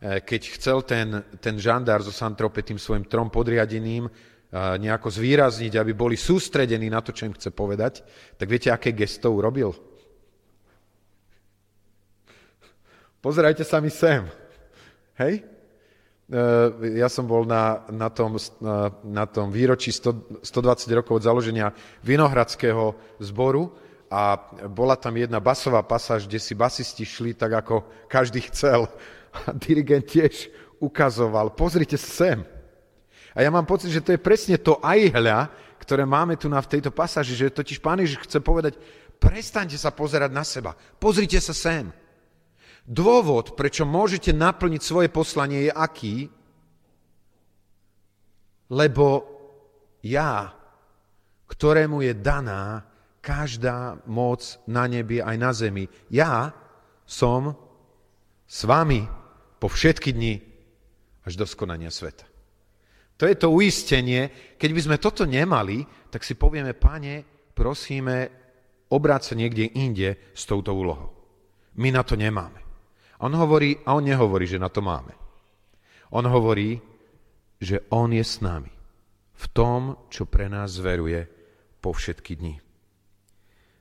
keď 0.00 0.42
chcel 0.60 0.84
ten, 0.84 1.24
ten 1.40 1.56
žandár 1.56 2.04
zo 2.04 2.12
Santrope 2.12 2.60
tým 2.60 2.76
svojim 2.76 3.08
trom 3.08 3.32
podriadeným 3.32 4.08
nejako 4.54 5.10
zvýrazniť, 5.10 5.74
aby 5.74 5.92
boli 5.96 6.14
sústredení 6.14 6.86
na 6.86 7.02
to, 7.02 7.10
čo 7.10 7.26
im 7.26 7.34
chce 7.34 7.50
povedať, 7.50 8.06
tak 8.38 8.46
viete, 8.46 8.70
aké 8.70 8.94
gesto 8.94 9.34
urobil? 9.34 9.74
Pozerajte 13.18 13.64
sa 13.64 13.80
mi 13.80 13.90
sem. 13.90 14.28
Hej? 15.16 15.42
E, 16.28 16.40
ja 17.00 17.08
som 17.08 17.24
bol 17.24 17.48
na, 17.48 17.82
na, 17.88 18.12
tom, 18.12 18.36
na 19.02 19.24
tom 19.24 19.48
výročí 19.48 19.90
100, 19.90 20.44
120 20.44 20.92
rokov 20.92 21.18
od 21.18 21.26
založenia 21.26 21.72
Vinohradského 22.04 22.94
zboru 23.24 23.72
a 24.10 24.36
bola 24.68 24.96
tam 24.96 25.16
jedna 25.16 25.40
basová 25.40 25.82
pasáž, 25.82 26.26
kde 26.28 26.38
si 26.38 26.54
basisti 26.54 27.04
šli 27.04 27.34
tak, 27.34 27.52
ako 27.64 28.06
každý 28.06 28.40
chcel. 28.52 28.86
A 29.34 29.50
dirigent 29.50 30.06
tiež 30.06 30.50
ukazoval, 30.78 31.54
pozrite 31.58 31.98
sem. 31.98 32.44
A 33.34 33.42
ja 33.42 33.50
mám 33.50 33.66
pocit, 33.66 33.90
že 33.90 34.04
to 34.04 34.14
je 34.14 34.20
presne 34.22 34.54
to 34.62 34.78
ajhľa, 34.78 35.50
ktoré 35.82 36.06
máme 36.06 36.38
tu 36.38 36.46
na 36.46 36.62
v 36.62 36.70
tejto 36.78 36.94
pasáži, 36.94 37.34
že 37.34 37.50
totiž 37.50 37.82
Pán 37.82 37.98
Ježiš 37.98 38.22
chce 38.24 38.38
povedať, 38.38 38.78
prestaňte 39.18 39.74
sa 39.74 39.90
pozerať 39.90 40.30
na 40.30 40.46
seba, 40.46 40.78
pozrite 41.02 41.42
sa 41.42 41.50
sem. 41.50 41.90
Dôvod, 42.84 43.56
prečo 43.56 43.82
môžete 43.88 44.30
naplniť 44.30 44.82
svoje 44.84 45.08
poslanie 45.08 45.66
je 45.66 45.72
aký? 45.72 46.16
Lebo 48.68 49.06
ja, 50.04 50.52
ktorému 51.48 52.04
je 52.04 52.12
daná 52.12 52.84
každá 53.24 54.04
moc 54.04 54.44
na 54.68 54.84
nebi 54.84 55.24
aj 55.24 55.36
na 55.40 55.50
zemi, 55.56 55.88
ja 56.12 56.52
som 57.08 57.56
s 58.44 58.68
vami 58.68 59.08
po 59.56 59.72
všetky 59.72 60.12
dni 60.12 60.44
až 61.24 61.40
do 61.40 61.48
skonania 61.48 61.88
sveta. 61.88 62.28
To 63.16 63.24
je 63.24 63.36
to 63.40 63.48
uistenie. 63.48 64.28
Keď 64.60 64.70
by 64.76 64.80
sme 64.84 64.96
toto 65.00 65.24
nemali, 65.24 65.80
tak 66.12 66.20
si 66.20 66.36
povieme, 66.36 66.76
pane, 66.76 67.24
prosíme, 67.56 68.28
obráť 68.92 69.32
sa 69.32 69.34
niekde 69.38 69.72
inde 69.72 70.34
s 70.36 70.44
touto 70.44 70.76
úlohou. 70.76 71.14
My 71.80 71.88
na 71.88 72.04
to 72.04 72.20
nemáme. 72.20 72.60
On 73.24 73.32
hovorí, 73.32 73.80
a 73.88 73.96
on 73.96 74.04
nehovorí, 74.04 74.44
že 74.44 74.60
na 74.60 74.68
to 74.68 74.84
máme. 74.84 75.14
On 76.12 76.26
hovorí, 76.26 76.76
že 77.56 77.88
on 77.88 78.12
je 78.12 78.20
s 78.20 78.44
nami 78.44 78.70
v 79.34 79.44
tom, 79.50 79.96
čo 80.12 80.28
pre 80.28 80.50
nás 80.50 80.76
zveruje 80.76 81.24
po 81.80 81.94
všetky 81.94 82.36
dni. 82.36 82.63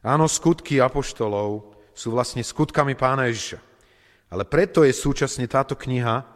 Áno, 0.03 0.27
skutky 0.27 0.83
apoštolov 0.83 1.73
sú 1.95 2.11
vlastne 2.11 2.43
skutkami 2.43 2.93
pána 2.99 3.31
Ježiša. 3.31 3.59
Ale 4.35 4.43
preto 4.43 4.83
je 4.83 4.91
súčasne 4.91 5.47
táto 5.47 5.79
kniha 5.79 6.27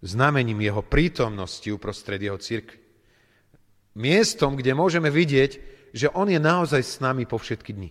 znamením 0.00 0.64
jeho 0.64 0.80
prítomnosti 0.80 1.68
uprostred 1.68 2.20
jeho 2.20 2.40
církvy. 2.40 2.80
Miestom, 4.00 4.56
kde 4.56 4.72
môžeme 4.72 5.12
vidieť, 5.12 5.50
že 5.92 6.08
on 6.14 6.30
je 6.30 6.40
naozaj 6.40 6.80
s 6.80 6.96
nami 7.02 7.26
po 7.26 7.36
všetky 7.36 7.74
dni. 7.74 7.90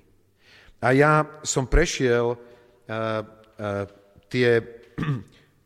A 0.80 0.96
ja 0.96 1.28
som 1.44 1.68
prešiel 1.68 2.34
uh, 2.34 2.38
uh, 2.88 3.86
tie 4.32 4.64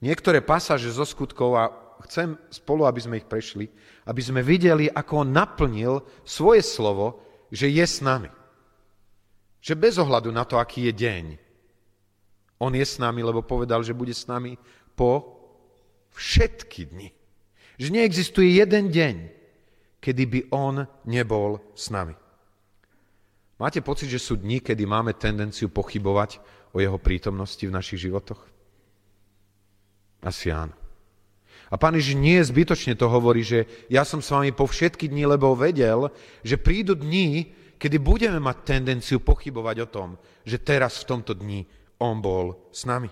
niektoré 0.05 0.41
pasáže 0.41 0.89
zo 0.89 1.05
skutkov 1.05 1.53
a 1.53 1.71
chcem 2.09 2.35
spolu, 2.49 2.89
aby 2.89 2.99
sme 2.99 3.21
ich 3.21 3.29
prešli, 3.29 3.69
aby 4.09 4.19
sme 4.19 4.41
videli, 4.41 4.89
ako 4.89 5.23
on 5.23 5.29
naplnil 5.31 6.01
svoje 6.25 6.65
slovo, 6.65 7.21
že 7.53 7.69
je 7.69 7.85
s 7.85 8.01
nami. 8.01 8.42
Že 9.63 9.79
bez 9.79 9.95
ohľadu 9.95 10.27
na 10.35 10.43
to, 10.43 10.59
aký 10.59 10.91
je 10.91 10.93
deň, 10.93 11.25
on 12.59 12.75
je 12.75 12.83
s 12.83 12.99
nami, 12.99 13.23
lebo 13.23 13.39
povedal, 13.43 13.79
že 13.79 13.95
bude 13.95 14.11
s 14.11 14.27
nami 14.27 14.59
po 14.93 15.39
Všetky 16.13 16.93
dni. 16.93 17.09
Že 17.81 17.89
neexistuje 17.89 18.61
jeden 18.61 18.93
deň, 18.93 19.15
kedy 19.97 20.23
by 20.29 20.39
on 20.53 20.85
nebol 21.09 21.57
s 21.73 21.89
nami. 21.89 22.13
Máte 23.57 23.81
pocit, 23.81 24.13
že 24.13 24.21
sú 24.21 24.37
dni, 24.37 24.61
kedy 24.61 24.85
máme 24.85 25.17
tendenciu 25.17 25.73
pochybovať 25.73 26.37
o 26.69 26.77
jeho 26.77 27.01
prítomnosti 27.01 27.65
v 27.65 27.73
našich 27.73 28.05
životoch? 28.05 28.45
Asi 30.21 30.53
áno. 30.53 30.77
A 31.73 31.75
pán 31.81 31.97
Ježiš 31.97 32.21
nie 32.21 32.37
zbytočne 32.37 32.93
to 32.93 33.09
hovorí, 33.09 33.41
že 33.41 33.65
ja 33.89 34.05
som 34.05 34.21
s 34.21 34.29
vami 34.29 34.53
po 34.53 34.69
všetky 34.69 35.09
dni, 35.09 35.25
lebo 35.25 35.57
vedel, 35.57 36.13
že 36.45 36.61
prídu 36.61 36.93
dni, 36.93 37.49
kedy 37.77 37.97
budeme 37.99 38.39
mať 38.39 38.57
tendenciu 38.63 39.19
pochybovať 39.19 39.77
o 39.83 39.87
tom, 39.87 40.09
že 40.43 40.63
teraz 40.63 41.03
v 41.03 41.07
tomto 41.13 41.33
dni 41.35 41.65
on 41.99 42.19
bol 42.19 42.69
s 42.71 42.83
nami. 42.87 43.11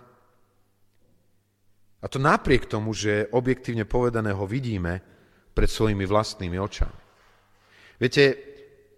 A 2.02 2.06
to 2.10 2.17
napriek 2.17 2.65
tomu, 2.65 2.97
že 2.97 3.30
objektívne 3.30 3.86
povedané 3.86 4.34
ho 4.34 4.45
vidíme 4.50 5.00
pred 5.54 5.69
svojimi 5.69 6.08
vlastnými 6.08 6.58
očami. 6.58 7.02
Viete, 8.02 8.24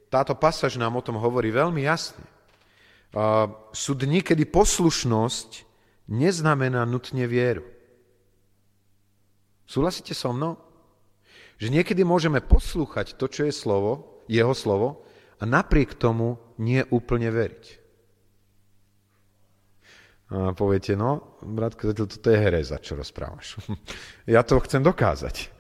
táto 0.07 0.39
pasáž 0.39 0.79
nám 0.79 0.95
o 0.95 1.03
tom 1.03 1.19
hovorí 1.19 1.51
veľmi 1.51 1.83
jasne. 1.83 2.23
Sú 3.75 3.91
dni, 3.97 4.23
kedy 4.23 4.47
poslušnosť 4.47 5.49
neznamená 6.07 6.87
nutne 6.87 7.27
vieru. 7.27 7.67
Súhlasíte 9.67 10.15
so 10.15 10.31
mnou? 10.31 10.55
Že 11.59 11.75
niekedy 11.75 12.07
môžeme 12.07 12.39
poslúchať 12.39 13.19
to, 13.19 13.27
čo 13.27 13.45
je 13.49 13.53
slovo, 13.53 14.23
jeho 14.31 14.55
slovo, 14.55 15.03
a 15.39 15.43
napriek 15.45 15.97
tomu 15.97 16.37
nie 16.59 16.83
úplne 16.93 17.29
veriť. 17.33 17.65
A 20.33 20.49
poviete, 20.57 20.97
no, 20.97 21.37
bratko, 21.45 21.93
toto 21.93 22.29
je 22.33 22.37
hereza, 22.41 22.81
čo 22.81 22.97
rozprávaš. 22.97 23.61
ja 24.33 24.41
to 24.41 24.57
chcem 24.65 24.81
dokázať. 24.81 25.53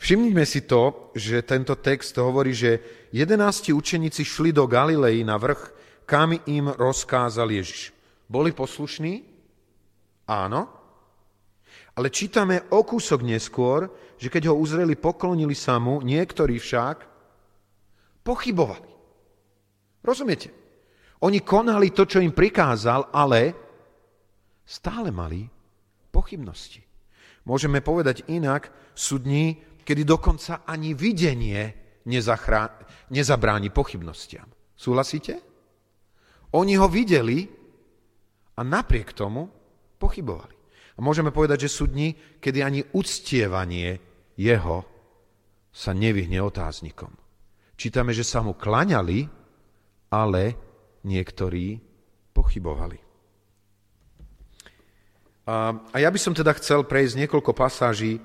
Všimnime 0.00 0.44
si 0.48 0.64
to, 0.64 1.12
že 1.16 1.44
tento 1.44 1.76
text 1.76 2.16
hovorí, 2.16 2.56
že 2.56 2.80
jedenácti 3.12 3.72
učeníci 3.72 4.24
šli 4.24 4.52
do 4.52 4.64
Galilei 4.64 5.24
na 5.24 5.36
vrch, 5.36 5.72
kam 6.08 6.36
im 6.48 6.72
rozkázal 6.72 7.48
Ježiš. 7.52 7.92
Boli 8.28 8.52
poslušní? 8.52 9.24
Áno. 10.28 10.68
Ale 11.96 12.08
čítame 12.08 12.64
o 12.72 12.80
kúsok 12.80 13.20
neskôr, 13.24 13.92
že 14.16 14.32
keď 14.32 14.52
ho 14.52 14.54
uzreli, 14.56 14.96
poklonili 14.96 15.56
sa 15.56 15.76
mu, 15.80 16.00
niektorí 16.00 16.56
však 16.60 17.04
pochybovali. 18.24 18.89
Rozumiete? 20.00 20.48
Oni 21.20 21.44
konali 21.44 21.92
to, 21.92 22.08
čo 22.08 22.24
im 22.24 22.32
prikázal, 22.32 23.12
ale 23.12 23.40
stále 24.64 25.12
mali 25.12 25.44
pochybnosti. 26.08 26.80
Môžeme 27.44 27.84
povedať 27.84 28.24
inak, 28.32 28.92
sú 28.96 29.20
dni, 29.20 29.56
kedy 29.84 30.02
dokonca 30.04 30.64
ani 30.64 30.96
videnie 30.96 31.76
nezachrá... 32.08 32.68
nezabráni 33.12 33.68
pochybnostiam. 33.68 34.48
Súhlasíte? 34.76 35.40
Oni 36.56 36.74
ho 36.80 36.88
videli 36.88 37.44
a 38.56 38.60
napriek 38.64 39.12
tomu 39.12 39.48
pochybovali. 40.00 40.56
A 40.96 41.04
môžeme 41.04 41.32
povedať, 41.32 41.68
že 41.68 41.70
sú 41.80 41.84
dni, 41.88 42.40
kedy 42.40 42.58
ani 42.60 42.80
uctievanie 42.96 44.00
jeho 44.36 44.84
sa 45.70 45.92
nevyhne 45.96 46.40
otáznikom. 46.44 47.12
Čítame, 47.76 48.12
že 48.12 48.26
sa 48.26 48.44
mu 48.44 48.52
klaňali, 48.52 49.39
ale 50.10 50.58
niektorí 51.06 51.78
pochybovali. 52.34 52.98
A 55.50 55.96
ja 55.98 56.10
by 56.12 56.18
som 56.20 56.36
teda 56.36 56.54
chcel 56.58 56.86
prejsť 56.86 57.26
niekoľko 57.26 57.50
pasáží, 57.56 58.18
e, 58.18 58.22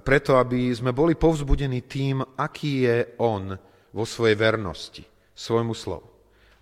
preto 0.00 0.40
aby 0.40 0.72
sme 0.72 0.96
boli 0.96 1.12
povzbudení 1.12 1.84
tým, 1.84 2.24
aký 2.38 2.88
je 2.88 2.96
On 3.20 3.52
vo 3.92 4.04
svojej 4.08 4.38
vernosti, 4.40 5.04
svojmu 5.36 5.76
slovu. 5.76 6.08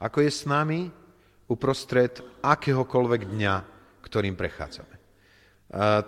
Ako 0.03 0.25
je 0.25 0.31
s 0.33 0.51
nami 0.51 0.91
uprostred 1.47 2.19
akéhokoľvek 2.43 3.23
dňa, 3.31 3.55
ktorým 4.03 4.35
prechádzame. 4.35 4.95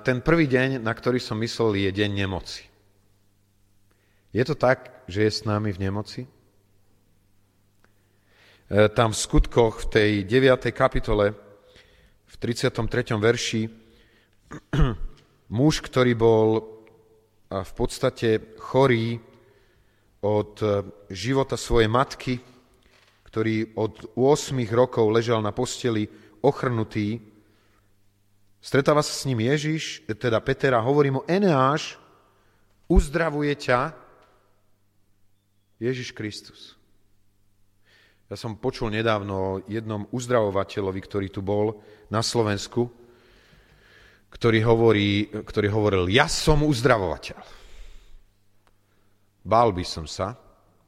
Ten 0.03 0.18
prvý 0.27 0.51
deň, 0.51 0.83
na 0.83 0.90
ktorý 0.90 1.22
som 1.22 1.38
myslel, 1.38 1.87
je 1.87 1.90
deň 1.94 2.11
nemoci. 2.11 2.66
Je 4.35 4.42
to 4.42 4.59
tak, 4.59 5.07
že 5.07 5.29
je 5.29 5.31
s 5.31 5.46
nami 5.46 5.70
v 5.70 5.83
nemoci? 5.87 6.27
E, 8.73 8.89
tam 8.89 9.13
v 9.13 9.21
skutkoch 9.21 9.85
v 9.85 9.87
tej 9.93 10.11
9. 10.25 10.73
kapitole 10.73 11.37
33. 12.41 12.73
verši 13.21 13.69
muž, 15.61 15.85
ktorý 15.85 16.17
bol 16.17 16.49
v 17.53 17.73
podstate 17.77 18.57
chorý 18.57 19.21
od 20.25 20.57
života 21.13 21.61
svojej 21.61 21.93
matky, 21.93 22.41
ktorý 23.29 23.77
od 23.77 24.17
8 24.17 24.57
rokov 24.73 25.05
ležal 25.13 25.45
na 25.45 25.53
posteli 25.53 26.09
ochrnutý. 26.41 27.21
Stretáva 28.57 29.05
sa 29.05 29.13
s 29.13 29.29
ním 29.29 29.45
Ježiš, 29.53 30.09
teda 30.17 30.41
Peter 30.41 30.73
a 30.73 30.81
hovorí 30.81 31.13
mu, 31.13 31.21
Eneáš, 31.29 32.01
uzdravuje 32.89 33.53
ťa 33.53 33.93
Ježiš 35.77 36.17
Kristus. 36.17 36.81
Ja 38.33 38.40
som 38.40 38.57
počul 38.57 38.88
nedávno 38.88 39.35
o 39.37 39.61
jednom 39.68 40.09
uzdravovateľovi, 40.09 41.01
ktorý 41.05 41.29
tu 41.29 41.45
bol 41.45 41.85
na 42.09 42.25
Slovensku, 42.25 42.88
ktorý, 44.33 44.64
hovorí, 44.64 45.29
ktorý 45.29 45.68
hovoril, 45.68 46.09
ja 46.09 46.25
som 46.33 46.64
uzdravovateľ. 46.64 47.37
Bál 49.45 49.77
by 49.77 49.85
som 49.85 50.09
sa, 50.09 50.33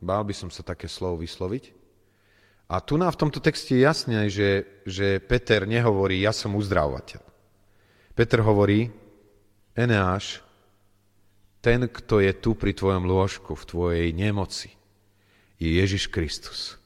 bál 0.00 0.24
by 0.24 0.32
som 0.32 0.48
sa 0.48 0.64
také 0.64 0.88
slovo 0.88 1.20
vysloviť, 1.20 1.84
a 2.64 2.80
tu 2.80 2.96
nám 2.96 3.12
v 3.12 3.20
tomto 3.28 3.44
texte 3.44 3.76
je 3.76 3.84
jasné, 3.84 4.32
že, 4.32 4.64
že 4.88 5.20
Peter 5.20 5.68
nehovorí, 5.68 6.24
ja 6.24 6.32
som 6.32 6.56
uzdravovateľ. 6.56 7.20
Peter 8.16 8.40
hovorí, 8.40 8.88
Eneáš, 9.76 10.40
ten, 11.60 11.92
kto 11.92 12.24
je 12.24 12.32
tu 12.32 12.56
pri 12.56 12.72
tvojom 12.72 13.04
lôžku, 13.04 13.52
v 13.52 13.68
tvojej 13.68 14.08
nemoci, 14.16 14.72
je 15.60 15.76
Ježiš 15.76 16.08
Kristus. 16.08 16.80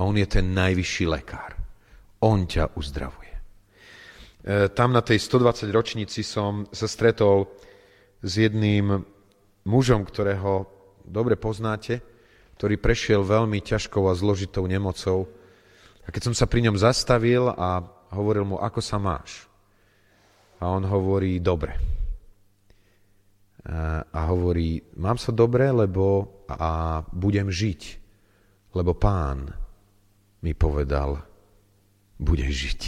A 0.00 0.08
on 0.08 0.16
je 0.16 0.24
ten 0.24 0.56
najvyšší 0.56 1.04
lekár. 1.12 1.60
On 2.24 2.48
ťa 2.48 2.72
uzdravuje. 2.72 3.36
E, 3.36 4.72
tam 4.72 4.96
na 4.96 5.04
tej 5.04 5.20
120 5.20 5.68
ročnici 5.68 6.24
som 6.24 6.64
sa 6.72 6.88
stretol 6.88 7.52
s 8.24 8.32
jedným 8.40 8.96
mužom, 9.68 10.08
ktorého 10.08 10.64
dobre 11.04 11.36
poznáte, 11.36 12.00
ktorý 12.56 12.80
prešiel 12.80 13.20
veľmi 13.20 13.60
ťažkou 13.60 14.08
a 14.08 14.16
zložitou 14.16 14.64
nemocou. 14.64 15.28
A 16.04 16.08
keď 16.08 16.32
som 16.32 16.34
sa 16.36 16.48
pri 16.48 16.64
ňom 16.64 16.80
zastavil 16.80 17.52
a 17.52 17.84
hovoril 18.16 18.48
mu, 18.48 18.56
ako 18.56 18.80
sa 18.80 18.96
máš? 18.96 19.44
A 20.64 20.72
on 20.72 20.84
hovorí, 20.88 21.40
dobre. 21.44 21.76
A 24.16 24.20
hovorí, 24.32 24.80
mám 24.96 25.20
sa 25.20 25.32
dobre, 25.32 25.68
lebo 25.68 26.40
a 26.48 27.00
budem 27.12 27.52
žiť, 27.52 27.82
lebo 28.72 28.96
pán 28.96 29.59
mi 30.40 30.52
povedal, 30.56 31.20
budeš 32.20 32.52
žiť. 32.52 32.82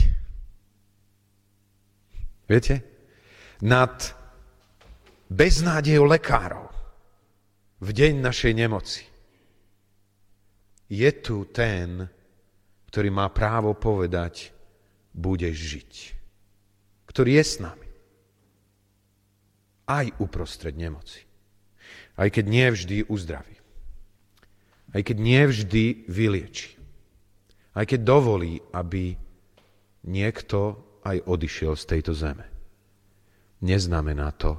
Viete? 2.49 2.75
Nad 3.63 4.13
beznádejou 5.33 6.05
lekárov 6.05 6.69
v 7.81 7.89
deň 7.91 8.13
našej 8.21 8.53
nemoci 8.53 9.03
je 10.93 11.11
tu 11.25 11.49
ten, 11.49 12.05
ktorý 12.93 13.09
má 13.09 13.33
právo 13.33 13.73
povedať, 13.73 14.53
budeš 15.17 15.57
žiť. 15.57 15.93
Ktorý 17.09 17.41
je 17.41 17.45
s 17.45 17.57
nami. 17.65 17.89
Aj 19.89 20.07
uprostred 20.21 20.77
nemoci. 20.77 21.25
Aj 22.17 22.29
keď 22.29 22.45
nie 22.45 22.67
vždy 22.69 22.97
uzdraví. 23.09 23.57
Aj 24.93 25.01
keď 25.01 25.17
nie 25.17 25.43
vždy 25.49 25.85
vylieči. 26.13 26.82
Aj 27.73 27.85
keď 27.89 28.01
dovolí, 28.05 28.61
aby 28.77 29.17
niekto 30.05 30.77
aj 31.03 31.25
odišiel 31.25 31.75
z 31.75 31.85
tejto 31.89 32.13
zeme. 32.13 32.47
Neznamená 33.63 34.35
to, 34.35 34.59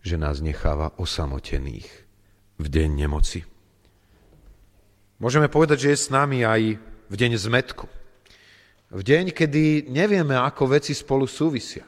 že 0.00 0.16
nás 0.16 0.40
necháva 0.40 0.96
osamotených 0.96 1.88
v 2.56 2.66
deň 2.66 2.88
nemoci. 2.96 3.44
Môžeme 5.20 5.52
povedať, 5.52 5.84
že 5.84 5.90
je 5.92 6.04
s 6.08 6.08
nami 6.08 6.40
aj 6.44 6.80
v 6.80 7.14
deň 7.14 7.36
zmetku. 7.36 7.84
V 8.90 9.02
deň, 9.04 9.36
kedy 9.36 9.92
nevieme, 9.92 10.34
ako 10.34 10.74
veci 10.74 10.96
spolu 10.96 11.28
súvisia. 11.28 11.84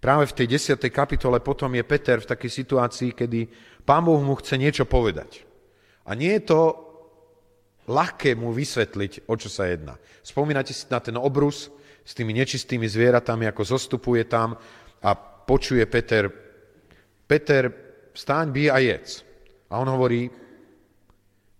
Práve 0.00 0.24
v 0.30 0.36
tej 0.40 0.56
10. 0.56 0.80
kapitole 0.88 1.44
potom 1.44 1.68
je 1.76 1.84
Peter 1.84 2.16
v 2.16 2.30
takej 2.30 2.50
situácii, 2.64 3.10
kedy 3.12 3.40
pán 3.84 4.06
Boh 4.06 4.22
mu 4.22 4.32
chce 4.38 4.56
niečo 4.56 4.88
povedať. 4.88 5.44
A 6.08 6.16
nie 6.16 6.32
je 6.40 6.48
to 6.48 6.89
ľahké 7.90 8.38
mu 8.38 8.54
vysvetliť, 8.54 9.26
o 9.26 9.34
čo 9.34 9.50
sa 9.50 9.66
jedná. 9.66 9.98
Spomínate 10.22 10.70
si 10.70 10.86
na 10.86 11.02
ten 11.02 11.18
obrus 11.18 11.68
s 12.06 12.14
tými 12.14 12.30
nečistými 12.38 12.86
zvieratami, 12.86 13.50
ako 13.50 13.66
zostupuje 13.66 14.30
tam 14.30 14.54
a 15.02 15.10
počuje 15.18 15.82
Peter, 15.90 16.30
Peter, 17.26 17.66
stáň, 18.14 18.46
by 18.54 18.62
a 18.70 18.78
jedz. 18.78 19.26
A 19.70 19.82
on 19.82 19.90
hovorí, 19.90 20.30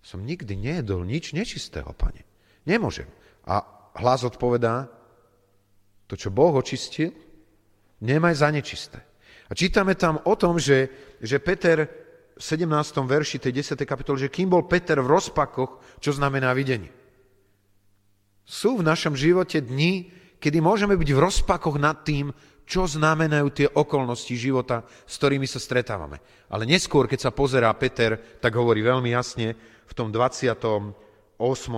som 0.01 0.23
nikdy 0.23 0.55
nejedol 0.57 1.03
nič 1.07 1.35
nečistého, 1.35 1.91
pane. 1.95 2.23
Nemôžem. 2.67 3.07
A 3.47 3.63
hlas 3.99 4.23
odpovedá, 4.23 4.89
to, 6.11 6.19
čo 6.19 6.35
Boh 6.35 6.51
očistil, 6.59 7.15
nemaj 8.03 8.35
za 8.35 8.51
nečisté. 8.51 8.99
A 9.51 9.55
čítame 9.55 9.95
tam 9.95 10.19
o 10.27 10.35
tom, 10.35 10.59
že, 10.59 10.91
že 11.23 11.43
Peter 11.43 12.00
17. 12.41 12.65
verši 13.05 13.37
tej 13.37 13.61
10. 13.61 13.85
kapitoly, 13.85 14.27
že 14.27 14.33
kým 14.33 14.49
bol 14.49 14.65
Peter 14.65 14.97
v 14.97 15.13
rozpakoch, 15.13 16.01
čo 16.01 16.17
znamená 16.17 16.57
videnie. 16.57 16.89
Sú 18.49 18.81
v 18.81 18.87
našom 18.89 19.13
živote 19.13 19.61
dni, 19.61 20.09
kedy 20.41 20.59
môžeme 20.65 20.97
byť 20.97 21.11
v 21.13 21.23
rozpakoch 21.23 21.77
nad 21.77 22.01
tým, 22.01 22.33
čo 22.65 22.89
znamenajú 22.89 23.47
tie 23.53 23.69
okolnosti 23.69 24.33
života, 24.41 24.89
s 25.05 25.21
ktorými 25.21 25.45
sa 25.45 25.61
stretávame. 25.61 26.23
Ale 26.49 26.65
neskôr, 26.65 27.05
keď 27.05 27.29
sa 27.29 27.37
pozerá 27.37 27.69
Peter, 27.77 28.17
tak 28.41 28.57
hovorí 28.57 28.81
veľmi 28.81 29.13
jasne, 29.13 29.53
v 29.91 29.93
tom 29.93 30.09
28. 30.09 30.97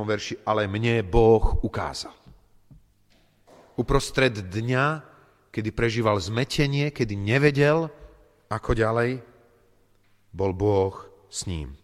verši, 0.05 0.47
ale 0.47 0.69
mne 0.69 1.03
Boh 1.03 1.59
ukázal. 1.65 2.13
Uprostred 3.81 4.37
dňa, 4.37 5.01
kedy 5.49 5.73
prežíval 5.73 6.21
zmetenie, 6.21 6.93
kedy 6.93 7.17
nevedel, 7.17 7.89
ako 8.53 8.77
ďalej, 8.77 9.32
bol 10.33 10.57
Boh 10.57 10.97
s 11.29 11.45
ním. 11.45 11.77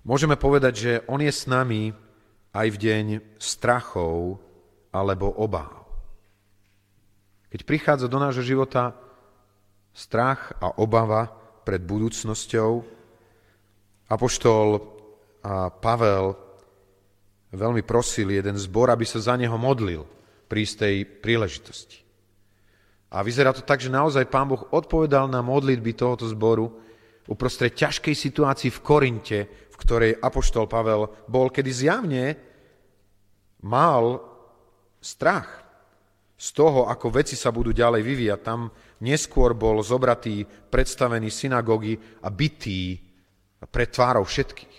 Môžeme 0.00 0.34
povedať, 0.40 0.74
že 0.74 0.92
On 1.06 1.20
je 1.20 1.28
s 1.28 1.44
nami 1.44 1.92
aj 2.56 2.66
v 2.72 2.76
deň 2.80 3.06
strachov 3.36 4.40
alebo 4.90 5.30
obáv. 5.30 5.86
Keď 7.52 7.60
prichádza 7.62 8.06
do 8.08 8.18
nášho 8.18 8.42
života 8.42 8.96
strach 9.92 10.56
a 10.58 10.74
obava 10.80 11.28
pred 11.62 11.84
budúcnosťou, 11.84 12.98
Apoštol 14.10 14.82
Pavel 15.78 16.26
veľmi 17.54 17.82
prosil 17.86 18.34
jeden 18.34 18.58
zbor, 18.58 18.90
aby 18.90 19.06
sa 19.06 19.22
za 19.22 19.34
neho 19.38 19.54
modlil 19.54 20.06
pri 20.50 20.66
istej 20.66 21.22
príležitosti. 21.22 22.02
A 23.10 23.26
vyzerá 23.26 23.50
to 23.50 23.66
tak, 23.66 23.82
že 23.82 23.90
naozaj 23.90 24.30
Pán 24.30 24.46
Boh 24.46 24.70
odpovedal 24.70 25.26
na 25.26 25.42
modlitby 25.42 25.98
tohoto 25.98 26.30
zboru 26.30 26.70
uprostred 27.26 27.74
ťažkej 27.74 28.14
situácii 28.14 28.70
v 28.70 28.82
Korinte, 28.82 29.38
v 29.46 29.76
ktorej 29.76 30.18
Apoštol 30.18 30.70
Pavel 30.70 31.10
bol, 31.26 31.50
kedy 31.50 31.70
zjavne 31.70 32.24
mal 33.66 34.22
strach 35.02 35.66
z 36.40 36.48
toho, 36.56 36.88
ako 36.88 37.20
veci 37.20 37.34
sa 37.36 37.52
budú 37.52 37.74
ďalej 37.74 38.00
vyvíjať. 38.00 38.40
Tam 38.40 38.70
neskôr 39.04 39.52
bol 39.58 39.82
zobratý, 39.84 40.46
predstavený 40.46 41.28
synagógy 41.28 41.98
a 42.24 42.28
bytý 42.30 42.96
pred 43.68 43.90
tvárou 43.92 44.24
všetkých. 44.24 44.78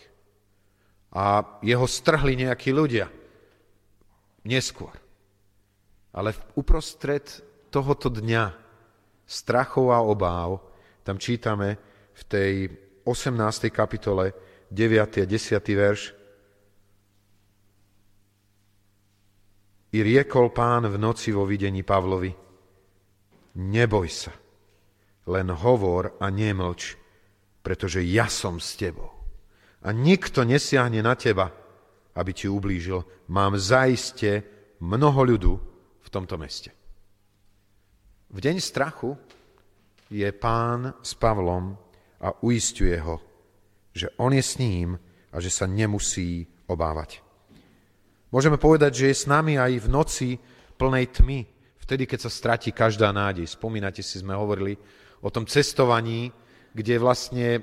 A 1.11 1.43
jeho 1.61 1.85
strhli 1.85 2.39
nejakí 2.39 2.71
ľudia. 2.71 3.11
Neskôr. 4.47 4.95
Ale 6.15 6.33
uprostred 6.57 7.50
tohoto 7.71 8.11
dňa 8.11 8.43
strachov 9.23 9.95
a 9.95 10.03
obáv, 10.03 10.59
tam 11.07 11.15
čítame 11.15 11.79
v 12.11 12.21
tej 12.27 12.53
18. 13.07 13.71
kapitole 13.71 14.35
9. 14.69 15.23
a 15.23 15.25
10. 15.25 15.31
verš, 15.71 16.01
I 19.91 19.99
riekol 19.99 20.55
pán 20.55 20.87
v 20.87 20.95
noci 20.95 21.35
vo 21.35 21.43
videní 21.43 21.83
Pavlovi, 21.83 22.31
neboj 23.59 24.07
sa, 24.07 24.31
len 25.27 25.51
hovor 25.51 26.15
a 26.15 26.31
nemlč, 26.31 26.95
pretože 27.59 27.99
ja 28.07 28.31
som 28.31 28.55
s 28.55 28.79
tebou. 28.79 29.11
A 29.83 29.91
nikto 29.91 30.47
nesiahne 30.47 31.03
na 31.03 31.19
teba, 31.19 31.51
aby 32.15 32.31
ti 32.31 32.47
ublížil. 32.47 33.03
Mám 33.27 33.59
zaiste 33.59 34.45
mnoho 34.79 35.21
ľudu 35.27 35.53
v 35.99 36.07
tomto 36.07 36.39
meste. 36.39 36.71
V 38.31 38.39
deň 38.39 38.63
strachu 38.63 39.11
je 40.07 40.23
pán 40.31 40.95
s 41.03 41.11
Pavlom 41.19 41.75
a 42.23 42.31
uistuje 42.47 42.95
ho, 42.95 43.19
že 43.91 44.07
on 44.23 44.31
je 44.31 44.39
s 44.39 44.55
ním 44.55 44.95
a 45.35 45.43
že 45.43 45.51
sa 45.51 45.67
nemusí 45.67 46.47
obávať. 46.71 47.19
Môžeme 48.31 48.55
povedať, 48.55 49.03
že 49.03 49.05
je 49.11 49.19
s 49.19 49.27
nami 49.27 49.59
aj 49.59 49.83
v 49.83 49.87
noci 49.91 50.29
plnej 50.79 51.11
tmy, 51.11 51.43
vtedy, 51.83 52.07
keď 52.07 52.19
sa 52.23 52.31
stratí 52.31 52.71
každá 52.71 53.11
nádej. 53.11 53.51
Spomínate 53.51 53.99
si, 53.99 54.23
sme 54.23 54.31
hovorili 54.31 54.79
o 55.19 55.27
tom 55.27 55.43
cestovaní, 55.43 56.31
kde 56.71 56.95
vlastne 57.03 57.59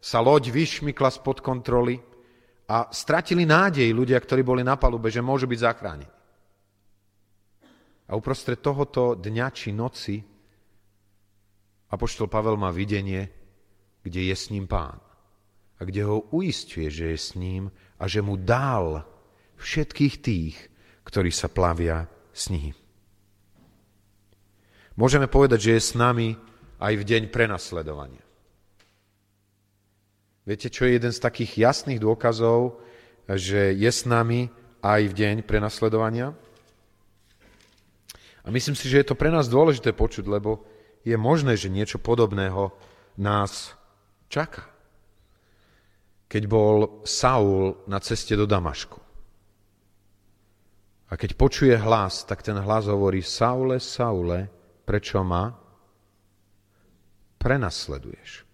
sa 0.00 0.24
loď 0.24 0.48
vyšmykla 0.48 1.12
spod 1.12 1.44
kontroly 1.44 2.00
a 2.72 2.88
stratili 2.88 3.44
nádej 3.44 3.92
ľudia, 3.92 4.16
ktorí 4.16 4.40
boli 4.40 4.64
na 4.64 4.80
palube, 4.80 5.12
že 5.12 5.20
môžu 5.20 5.44
byť 5.44 5.60
zachránení. 5.60 6.08
A 8.10 8.18
uprostred 8.18 8.58
tohoto 8.58 9.14
dňa 9.14 9.46
či 9.54 9.70
noci 9.70 10.18
Apoštol 11.90 12.26
Pavel 12.26 12.58
má 12.58 12.74
videnie, 12.74 13.26
kde 14.02 14.30
je 14.30 14.36
s 14.36 14.50
ním 14.50 14.66
pán 14.66 14.98
a 15.78 15.80
kde 15.82 16.04
ho 16.04 16.28
uistuje, 16.34 16.90
že 16.90 17.14
je 17.14 17.18
s 17.18 17.38
ním 17.38 17.70
a 17.98 18.04
že 18.10 18.20
mu 18.20 18.36
dal 18.36 19.06
všetkých 19.56 20.14
tých, 20.20 20.56
ktorí 21.06 21.30
sa 21.32 21.48
plavia 21.48 22.06
s 22.30 22.52
ním. 22.52 22.76
Môžeme 24.94 25.30
povedať, 25.30 25.70
že 25.70 25.72
je 25.78 25.82
s 25.82 25.92
nami 25.96 26.36
aj 26.76 26.92
v 26.98 27.06
deň 27.06 27.22
prenasledovania. 27.32 28.22
Viete, 30.44 30.68
čo 30.68 30.84
je 30.84 30.96
jeden 30.96 31.12
z 31.12 31.20
takých 31.20 31.56
jasných 31.56 32.00
dôkazov, 32.00 32.80
že 33.28 33.72
je 33.72 33.90
s 33.90 34.04
nami 34.04 34.52
aj 34.82 35.00
v 35.08 35.12
deň 35.14 35.36
prenasledovania? 35.46 36.36
A 38.44 38.48
myslím 38.48 38.74
si, 38.74 38.88
že 38.88 39.04
je 39.04 39.08
to 39.12 39.18
pre 39.18 39.28
nás 39.28 39.48
dôležité 39.48 39.92
počuť, 39.92 40.24
lebo 40.26 40.64
je 41.04 41.16
možné, 41.16 41.56
že 41.56 41.72
niečo 41.72 42.00
podobného 42.00 42.72
nás 43.16 43.76
čaká 44.32 44.70
keď 46.30 46.46
bol 46.46 47.02
Saul 47.02 47.82
na 47.90 47.98
ceste 47.98 48.38
do 48.38 48.46
Damašku. 48.46 49.02
A 51.10 51.18
keď 51.18 51.34
počuje 51.34 51.74
hlas, 51.74 52.22
tak 52.22 52.46
ten 52.46 52.54
hlas 52.54 52.86
hovorí, 52.86 53.18
Saule, 53.18 53.82
Saule, 53.82 54.46
prečo 54.86 55.26
ma 55.26 55.50
prenasleduješ? 57.34 58.46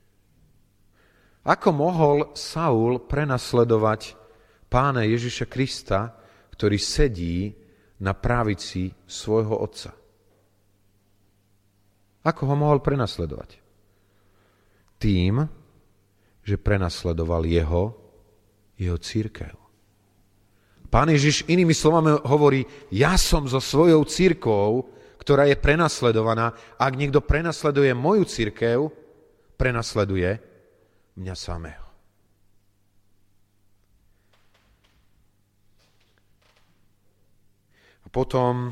Ako 1.44 1.68
mohol 1.76 2.32
Saul 2.32 3.04
prenasledovať 3.04 4.16
pána 4.72 5.04
Ježiša 5.04 5.44
Krista, 5.44 6.16
ktorý 6.56 6.80
sedí 6.80 7.52
na 8.00 8.12
právici 8.12 8.92
svojho 9.06 9.56
otca? 9.56 9.94
Ako 12.26 12.42
ho 12.50 12.56
mohol 12.58 12.82
prenasledovať? 12.82 13.62
Tým, 14.98 15.46
že 16.42 16.56
prenasledoval 16.58 17.46
jeho, 17.46 17.94
jeho 18.74 18.98
církev. 18.98 19.54
Pán 20.90 21.10
Ježiš 21.10 21.46
inými 21.46 21.74
slovami 21.74 22.18
hovorí, 22.26 22.62
ja 22.90 23.18
som 23.18 23.46
so 23.46 23.58
svojou 23.58 24.06
církou, 24.06 24.86
ktorá 25.18 25.46
je 25.50 25.58
prenasledovaná. 25.58 26.54
Ak 26.78 26.94
niekto 26.94 27.18
prenasleduje 27.22 27.90
moju 27.94 28.22
církev, 28.26 28.90
prenasleduje 29.58 30.38
mňa 31.18 31.34
samého. 31.34 31.85
A 38.06 38.08
potom 38.08 38.70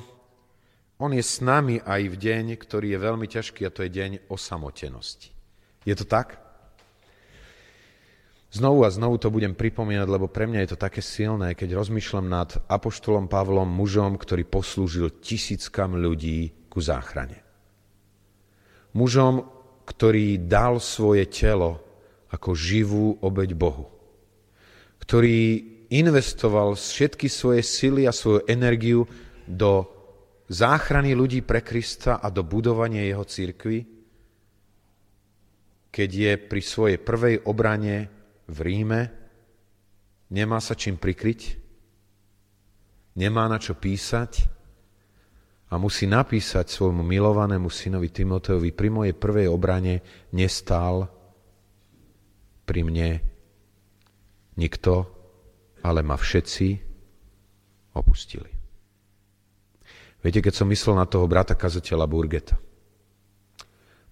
on 1.02 1.10
je 1.10 1.20
s 1.20 1.42
nami 1.42 1.82
aj 1.82 2.02
v 2.06 2.16
deň, 2.16 2.44
ktorý 2.54 2.94
je 2.94 2.98
veľmi 3.02 3.26
ťažký, 3.26 3.66
a 3.66 3.74
to 3.74 3.82
je 3.82 3.90
deň 3.90 4.30
osamotenosti. 4.30 5.34
Je 5.82 5.94
to 5.98 6.06
tak? 6.06 6.38
Znovu 8.54 8.86
a 8.86 8.94
znovu 8.94 9.18
to 9.18 9.34
budem 9.34 9.58
pripomínať, 9.58 10.06
lebo 10.06 10.30
pre 10.30 10.46
mňa 10.46 10.62
je 10.62 10.70
to 10.70 10.78
také 10.78 11.02
silné, 11.02 11.58
keď 11.58 11.74
rozmýšľam 11.74 12.26
nad 12.30 12.54
apoštolom 12.70 13.26
Pavlom, 13.26 13.66
mužom, 13.66 14.14
ktorý 14.14 14.46
poslúžil 14.46 15.10
tisíckam 15.18 15.98
ľudí 15.98 16.70
ku 16.70 16.78
záchrane. 16.78 17.42
Mužom, 18.94 19.50
ktorý 19.82 20.46
dal 20.46 20.78
svoje 20.78 21.26
telo 21.26 21.82
ako 22.30 22.54
živú 22.54 23.18
obeď 23.18 23.58
Bohu. 23.58 23.90
Ktorý 25.02 25.66
investoval 25.90 26.78
všetky 26.78 27.26
svoje 27.26 27.66
sily 27.66 28.06
a 28.06 28.14
svoju 28.14 28.46
energiu 28.46 29.02
do 29.46 29.86
záchrany 30.48 31.16
ľudí 31.16 31.40
pre 31.44 31.64
Krista 31.64 32.20
a 32.20 32.28
do 32.28 32.44
budovania 32.44 33.04
jeho 33.04 33.24
církvy, 33.24 33.78
keď 35.94 36.10
je 36.10 36.32
pri 36.36 36.62
svojej 36.62 36.98
prvej 36.98 37.46
obrane 37.46 38.10
v 38.50 38.58
Ríme, 38.60 39.02
nemá 40.34 40.58
sa 40.58 40.74
čím 40.74 40.98
prikryť, 40.98 41.40
nemá 43.14 43.46
na 43.46 43.62
čo 43.62 43.78
písať 43.78 44.32
a 45.70 45.78
musí 45.78 46.10
napísať 46.10 46.66
svojmu 46.66 47.02
milovanému 47.06 47.70
synovi 47.70 48.10
Timoteovi 48.10 48.74
pri 48.74 48.88
mojej 48.90 49.14
prvej 49.14 49.46
obrane 49.46 50.02
nestál 50.34 51.06
pri 52.66 52.80
mne 52.82 53.22
nikto, 54.58 54.92
ale 55.84 56.00
ma 56.02 56.18
všetci 56.18 56.66
opustili. 57.94 58.63
Viete, 60.24 60.40
keď 60.40 60.54
som 60.56 60.72
myslel 60.72 60.96
na 60.96 61.04
toho 61.04 61.28
brata 61.28 61.52
kazateľa 61.52 62.08
Burgeta, 62.08 62.56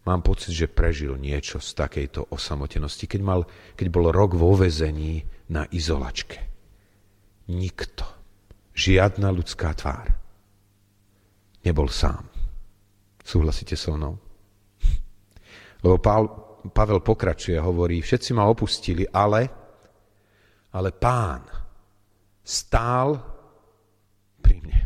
mám 0.05 0.20
pocit, 0.20 0.53
že 0.53 0.68
prežil 0.68 1.16
niečo 1.16 1.57
z 1.57 1.72
takejto 1.72 2.29
osamotenosti, 2.29 3.09
keď, 3.09 3.20
mal, 3.25 3.40
keď 3.72 3.87
bol 3.88 4.12
rok 4.12 4.37
vo 4.37 4.53
vezení 4.53 5.25
na 5.48 5.64
izolačke. 5.72 6.37
Nikto, 7.48 8.05
žiadna 8.77 9.33
ľudská 9.33 9.72
tvár. 9.72 10.12
Nebol 11.64 11.88
sám. 11.88 12.29
Súhlasíte 13.25 13.72
so 13.72 13.96
mnou? 13.96 14.20
Lebo 15.83 15.96
Pavel 16.70 17.01
pokračuje 17.01 17.57
a 17.57 17.64
hovorí, 17.64 18.05
všetci 18.05 18.37
ma 18.37 18.46
opustili, 18.46 19.09
ale, 19.09 19.48
ale 20.77 20.90
pán 20.92 21.42
stál 22.42 23.18
pri 24.42 24.59
mne. 24.59 24.81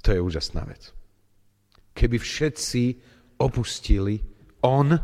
To 0.00 0.08
je 0.12 0.20
úžasná 0.20 0.64
vec. 0.64 0.92
Keby 1.92 2.16
všetci 2.16 2.82
opustili, 3.40 4.20
on 4.64 4.96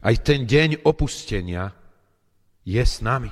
aj 0.00 0.14
ten 0.24 0.48
deň 0.48 0.84
opustenia 0.88 1.68
je 2.64 2.80
s 2.80 3.04
nami. 3.04 3.28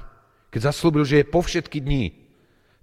Keď 0.53 0.61
zaslúbil, 0.73 1.05
že 1.05 1.25
je 1.25 1.33
po 1.33 1.41
všetky 1.41 1.81
dní, 1.81 2.13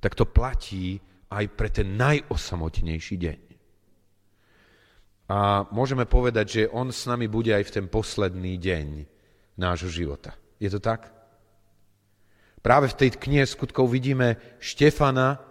tak 0.02 0.18
to 0.18 0.26
platí 0.26 1.02
aj 1.34 1.46
pre 1.54 1.70
ten 1.70 1.98
najosamotnejší 1.98 3.16
deň. 3.18 3.40
A 5.26 5.66
môžeme 5.74 6.06
povedať, 6.06 6.46
že 6.46 6.70
on 6.70 6.94
s 6.94 7.10
nami 7.10 7.26
bude 7.26 7.50
aj 7.50 7.66
v 7.66 7.74
ten 7.82 7.86
posledný 7.90 8.62
deň 8.62 8.88
nášho 9.58 9.90
života. 9.90 10.38
Je 10.62 10.70
to 10.70 10.78
tak? 10.78 11.10
Práve 12.62 12.90
v 12.90 12.98
tej 12.98 13.10
knihe 13.18 13.46
skutkov 13.46 13.90
vidíme 13.90 14.38
Štefana, 14.62 15.42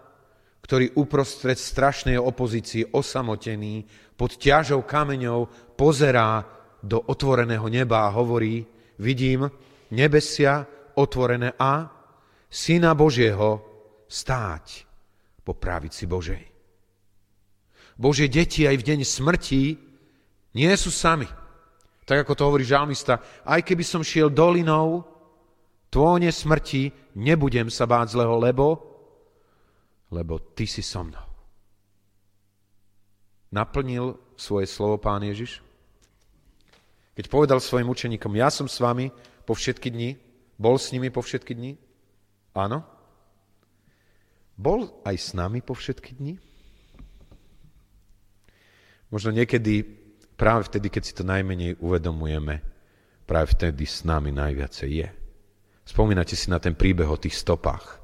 ktorý 0.65 0.97
uprostred 0.97 1.61
strašnej 1.61 2.17
opozície 2.17 2.89
osamotený 2.89 3.85
pod 4.17 4.41
ťažou 4.41 4.89
kameňov 4.89 5.77
pozerá 5.77 6.41
do 6.81 7.05
otvoreného 7.05 7.69
neba 7.69 8.09
a 8.09 8.15
hovorí, 8.17 8.65
vidím 8.97 9.45
nebesia 9.93 10.65
otvorené 10.97 11.53
a 11.61 11.93
Syna 12.49 12.97
Božieho 12.97 13.61
stáť 14.09 14.89
po 15.45 15.53
pravici 15.53 16.09
Božej. 16.09 16.45
Božie 18.01 18.33
deti 18.33 18.65
aj 18.65 18.81
v 18.81 18.87
deň 18.89 19.01
smrti 19.05 19.63
nie 20.57 20.73
sú 20.81 20.89
sami. 20.89 21.29
Tak 22.09 22.25
ako 22.25 22.33
to 22.33 22.47
hovorí 22.49 22.65
žalmista, 22.65 23.21
aj 23.45 23.61
keby 23.65 23.85
som 23.85 24.01
šiel 24.01 24.33
dolinou 24.33 25.05
tvóne 25.93 26.33
smrti, 26.33 27.17
nebudem 27.21 27.69
sa 27.69 27.85
báť 27.85 28.17
zlého, 28.17 28.37
lebo 28.41 28.94
lebo 30.13 30.41
ty 30.41 30.69
si 30.69 30.83
so 30.85 31.05
mnou. 31.07 31.29
Naplnil 33.55 34.19
svoje 34.35 34.67
slovo 34.67 34.99
pán 34.99 35.23
Ježiš? 35.23 35.63
Keď 37.15 37.31
povedal 37.31 37.63
svojim 37.63 37.87
učeníkom, 37.87 38.35
ja 38.35 38.51
som 38.51 38.67
s 38.67 38.83
vami 38.83 39.15
po 39.47 39.55
všetky 39.55 39.95
dni, 39.95 40.19
bol 40.59 40.75
s 40.75 40.91
nimi 40.91 41.15
po 41.15 41.23
všetky 41.23 41.55
dni? 41.55 41.79
Áno. 42.59 42.83
Bol 44.59 44.91
aj 45.07 45.17
s 45.19 45.29
nami 45.35 45.63
po 45.63 45.79
všetky 45.79 46.19
dni? 46.19 46.35
Možno 49.15 49.31
niekedy, 49.31 49.87
práve 50.35 50.67
vtedy, 50.67 50.91
keď 50.91 51.03
si 51.07 51.15
to 51.15 51.23
najmenej 51.23 51.79
uvedomujeme, 51.79 52.59
práve 53.31 53.55
vtedy 53.55 53.87
s 53.87 54.03
nami 54.03 54.35
najviacej 54.35 54.91
je. 54.91 55.09
Spomínate 55.87 56.35
si 56.35 56.51
na 56.51 56.59
ten 56.59 56.75
príbeh 56.75 57.07
o 57.07 57.19
tých 57.19 57.39
stopách 57.39 58.04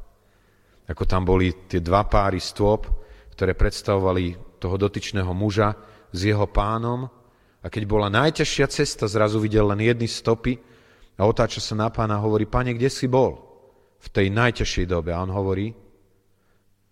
ako 0.91 1.07
tam 1.07 1.23
boli 1.23 1.71
tie 1.71 1.79
dva 1.79 2.03
páry 2.11 2.43
stôp, 2.43 2.91
ktoré 3.39 3.55
predstavovali 3.55 4.59
toho 4.59 4.75
dotyčného 4.75 5.31
muža 5.31 5.79
s 6.11 6.27
jeho 6.27 6.51
pánom. 6.51 7.07
A 7.63 7.67
keď 7.71 7.83
bola 7.87 8.11
najťažšia 8.11 8.67
cesta, 8.67 9.07
zrazu 9.07 9.39
videl 9.39 9.71
len 9.71 9.79
jedny 9.87 10.11
stopy 10.11 10.59
a 11.15 11.23
otáča 11.23 11.63
sa 11.63 11.79
na 11.79 11.89
pána 11.95 12.19
a 12.19 12.25
hovorí, 12.25 12.51
pane, 12.51 12.75
kde 12.75 12.91
si 12.91 13.07
bol 13.07 13.39
v 14.03 14.09
tej 14.11 14.35
najťažšej 14.35 14.87
dobe? 14.91 15.15
A 15.15 15.23
on 15.23 15.31
hovorí, 15.31 15.71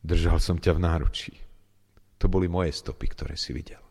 Držal 0.09 0.41
som 0.41 0.57
ťa 0.57 0.73
v 0.73 0.85
náručí. 0.89 1.35
To 2.17 2.33
boli 2.33 2.49
moje 2.49 2.73
stopy, 2.73 3.07
ktoré 3.13 3.35
si 3.37 3.53
videl. 3.53 3.83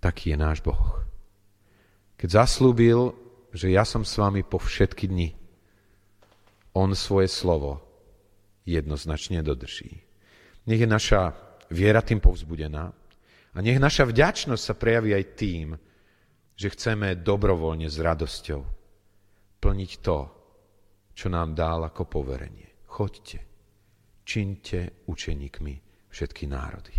Taký 0.00 0.32
je 0.32 0.38
náš 0.40 0.64
Boh. 0.64 1.04
Keď 2.16 2.28
zaslúbil, 2.40 3.12
že 3.52 3.68
ja 3.68 3.84
som 3.84 4.08
s 4.08 4.16
vami 4.16 4.40
po 4.40 4.56
všetky 4.56 5.04
dni, 5.04 5.36
on 6.72 6.96
svoje 6.96 7.28
slovo 7.28 7.83
jednoznačne 8.64 9.44
dodrží. 9.44 10.00
Nech 10.64 10.80
je 10.80 10.88
naša 10.88 11.32
viera 11.70 12.00
tým 12.00 12.20
povzbudená 12.20 12.84
a 13.54 13.56
nech 13.60 13.76
naša 13.76 14.08
vďačnosť 14.08 14.62
sa 14.64 14.74
prejaví 14.74 15.12
aj 15.12 15.24
tým, 15.36 15.76
že 16.54 16.72
chceme 16.72 17.20
dobrovoľne 17.20 17.86
s 17.86 18.00
radosťou 18.00 18.60
plniť 19.60 19.92
to, 20.00 20.18
čo 21.14 21.26
nám 21.30 21.54
dal 21.54 21.84
ako 21.86 22.08
poverenie. 22.08 22.84
Choďte, 22.88 23.38
činte 24.24 25.04
učeníkmi 25.06 25.74
všetky 26.10 26.44
národy. 26.46 26.94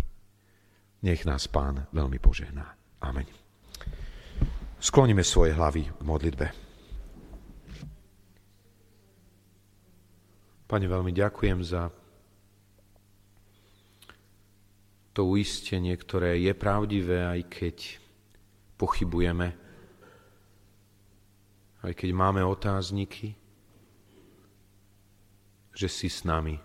Nech 1.02 1.24
nás 1.24 1.48
Pán 1.48 1.88
veľmi 1.92 2.18
požehná. 2.18 2.66
Amen. 3.04 3.28
Skloníme 4.76 5.24
svoje 5.24 5.56
hlavy 5.56 5.88
k 5.88 6.02
modlitbe. 6.04 6.65
Pane, 10.66 10.90
veľmi 10.90 11.14
ďakujem 11.14 11.62
za 11.62 11.94
to 15.14 15.22
uistenie, 15.30 15.94
ktoré 15.94 16.42
je 16.42 16.52
pravdivé, 16.58 17.22
aj 17.22 17.40
keď 17.46 17.76
pochybujeme, 18.74 19.54
aj 21.86 21.92
keď 21.94 22.10
máme 22.10 22.42
otázniky, 22.42 23.38
že 25.70 25.86
si 25.86 26.10
s 26.10 26.26
nami 26.26 26.58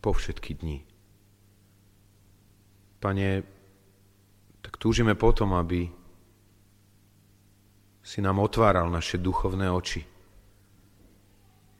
po 0.00 0.16
všetky 0.16 0.56
dni. 0.56 0.80
Pane, 3.04 3.28
tak 4.64 4.80
túžime 4.80 5.12
potom, 5.12 5.52
aby 5.52 5.92
si 8.00 8.18
nám 8.24 8.40
otváral 8.40 8.88
naše 8.88 9.20
duchovné 9.20 9.68
oči, 9.70 10.02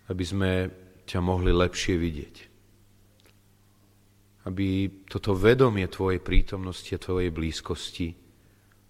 aby 0.07 0.25
sme 0.27 0.82
ťa 1.13 1.21
mohli 1.21 1.53
lepšie 1.53 2.01
vidieť. 2.01 2.37
Aby 4.49 4.89
toto 5.05 5.37
vedomie 5.37 5.85
Tvojej 5.87 6.25
prítomnosti 6.25 6.89
a 6.97 6.99
Tvojej 6.99 7.29
blízkosti 7.29 8.17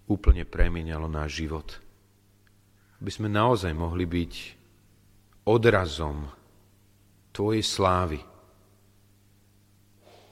úplne 0.07 0.47
premienialo 0.47 1.11
náš 1.11 1.43
život. 1.43 1.67
Aby 3.03 3.11
sme 3.11 3.27
naozaj 3.27 3.75
mohli 3.75 4.07
byť 4.07 4.33
odrazom 5.51 6.31
Tvojej 7.35 7.65
slávy, 7.65 8.19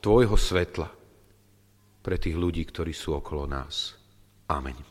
Tvojho 0.02 0.34
svetla 0.40 0.90
pre 2.02 2.16
tých 2.18 2.34
ľudí, 2.34 2.66
ktorí 2.66 2.96
sú 2.96 3.14
okolo 3.20 3.46
nás. 3.46 3.94
Amen. 4.50 4.91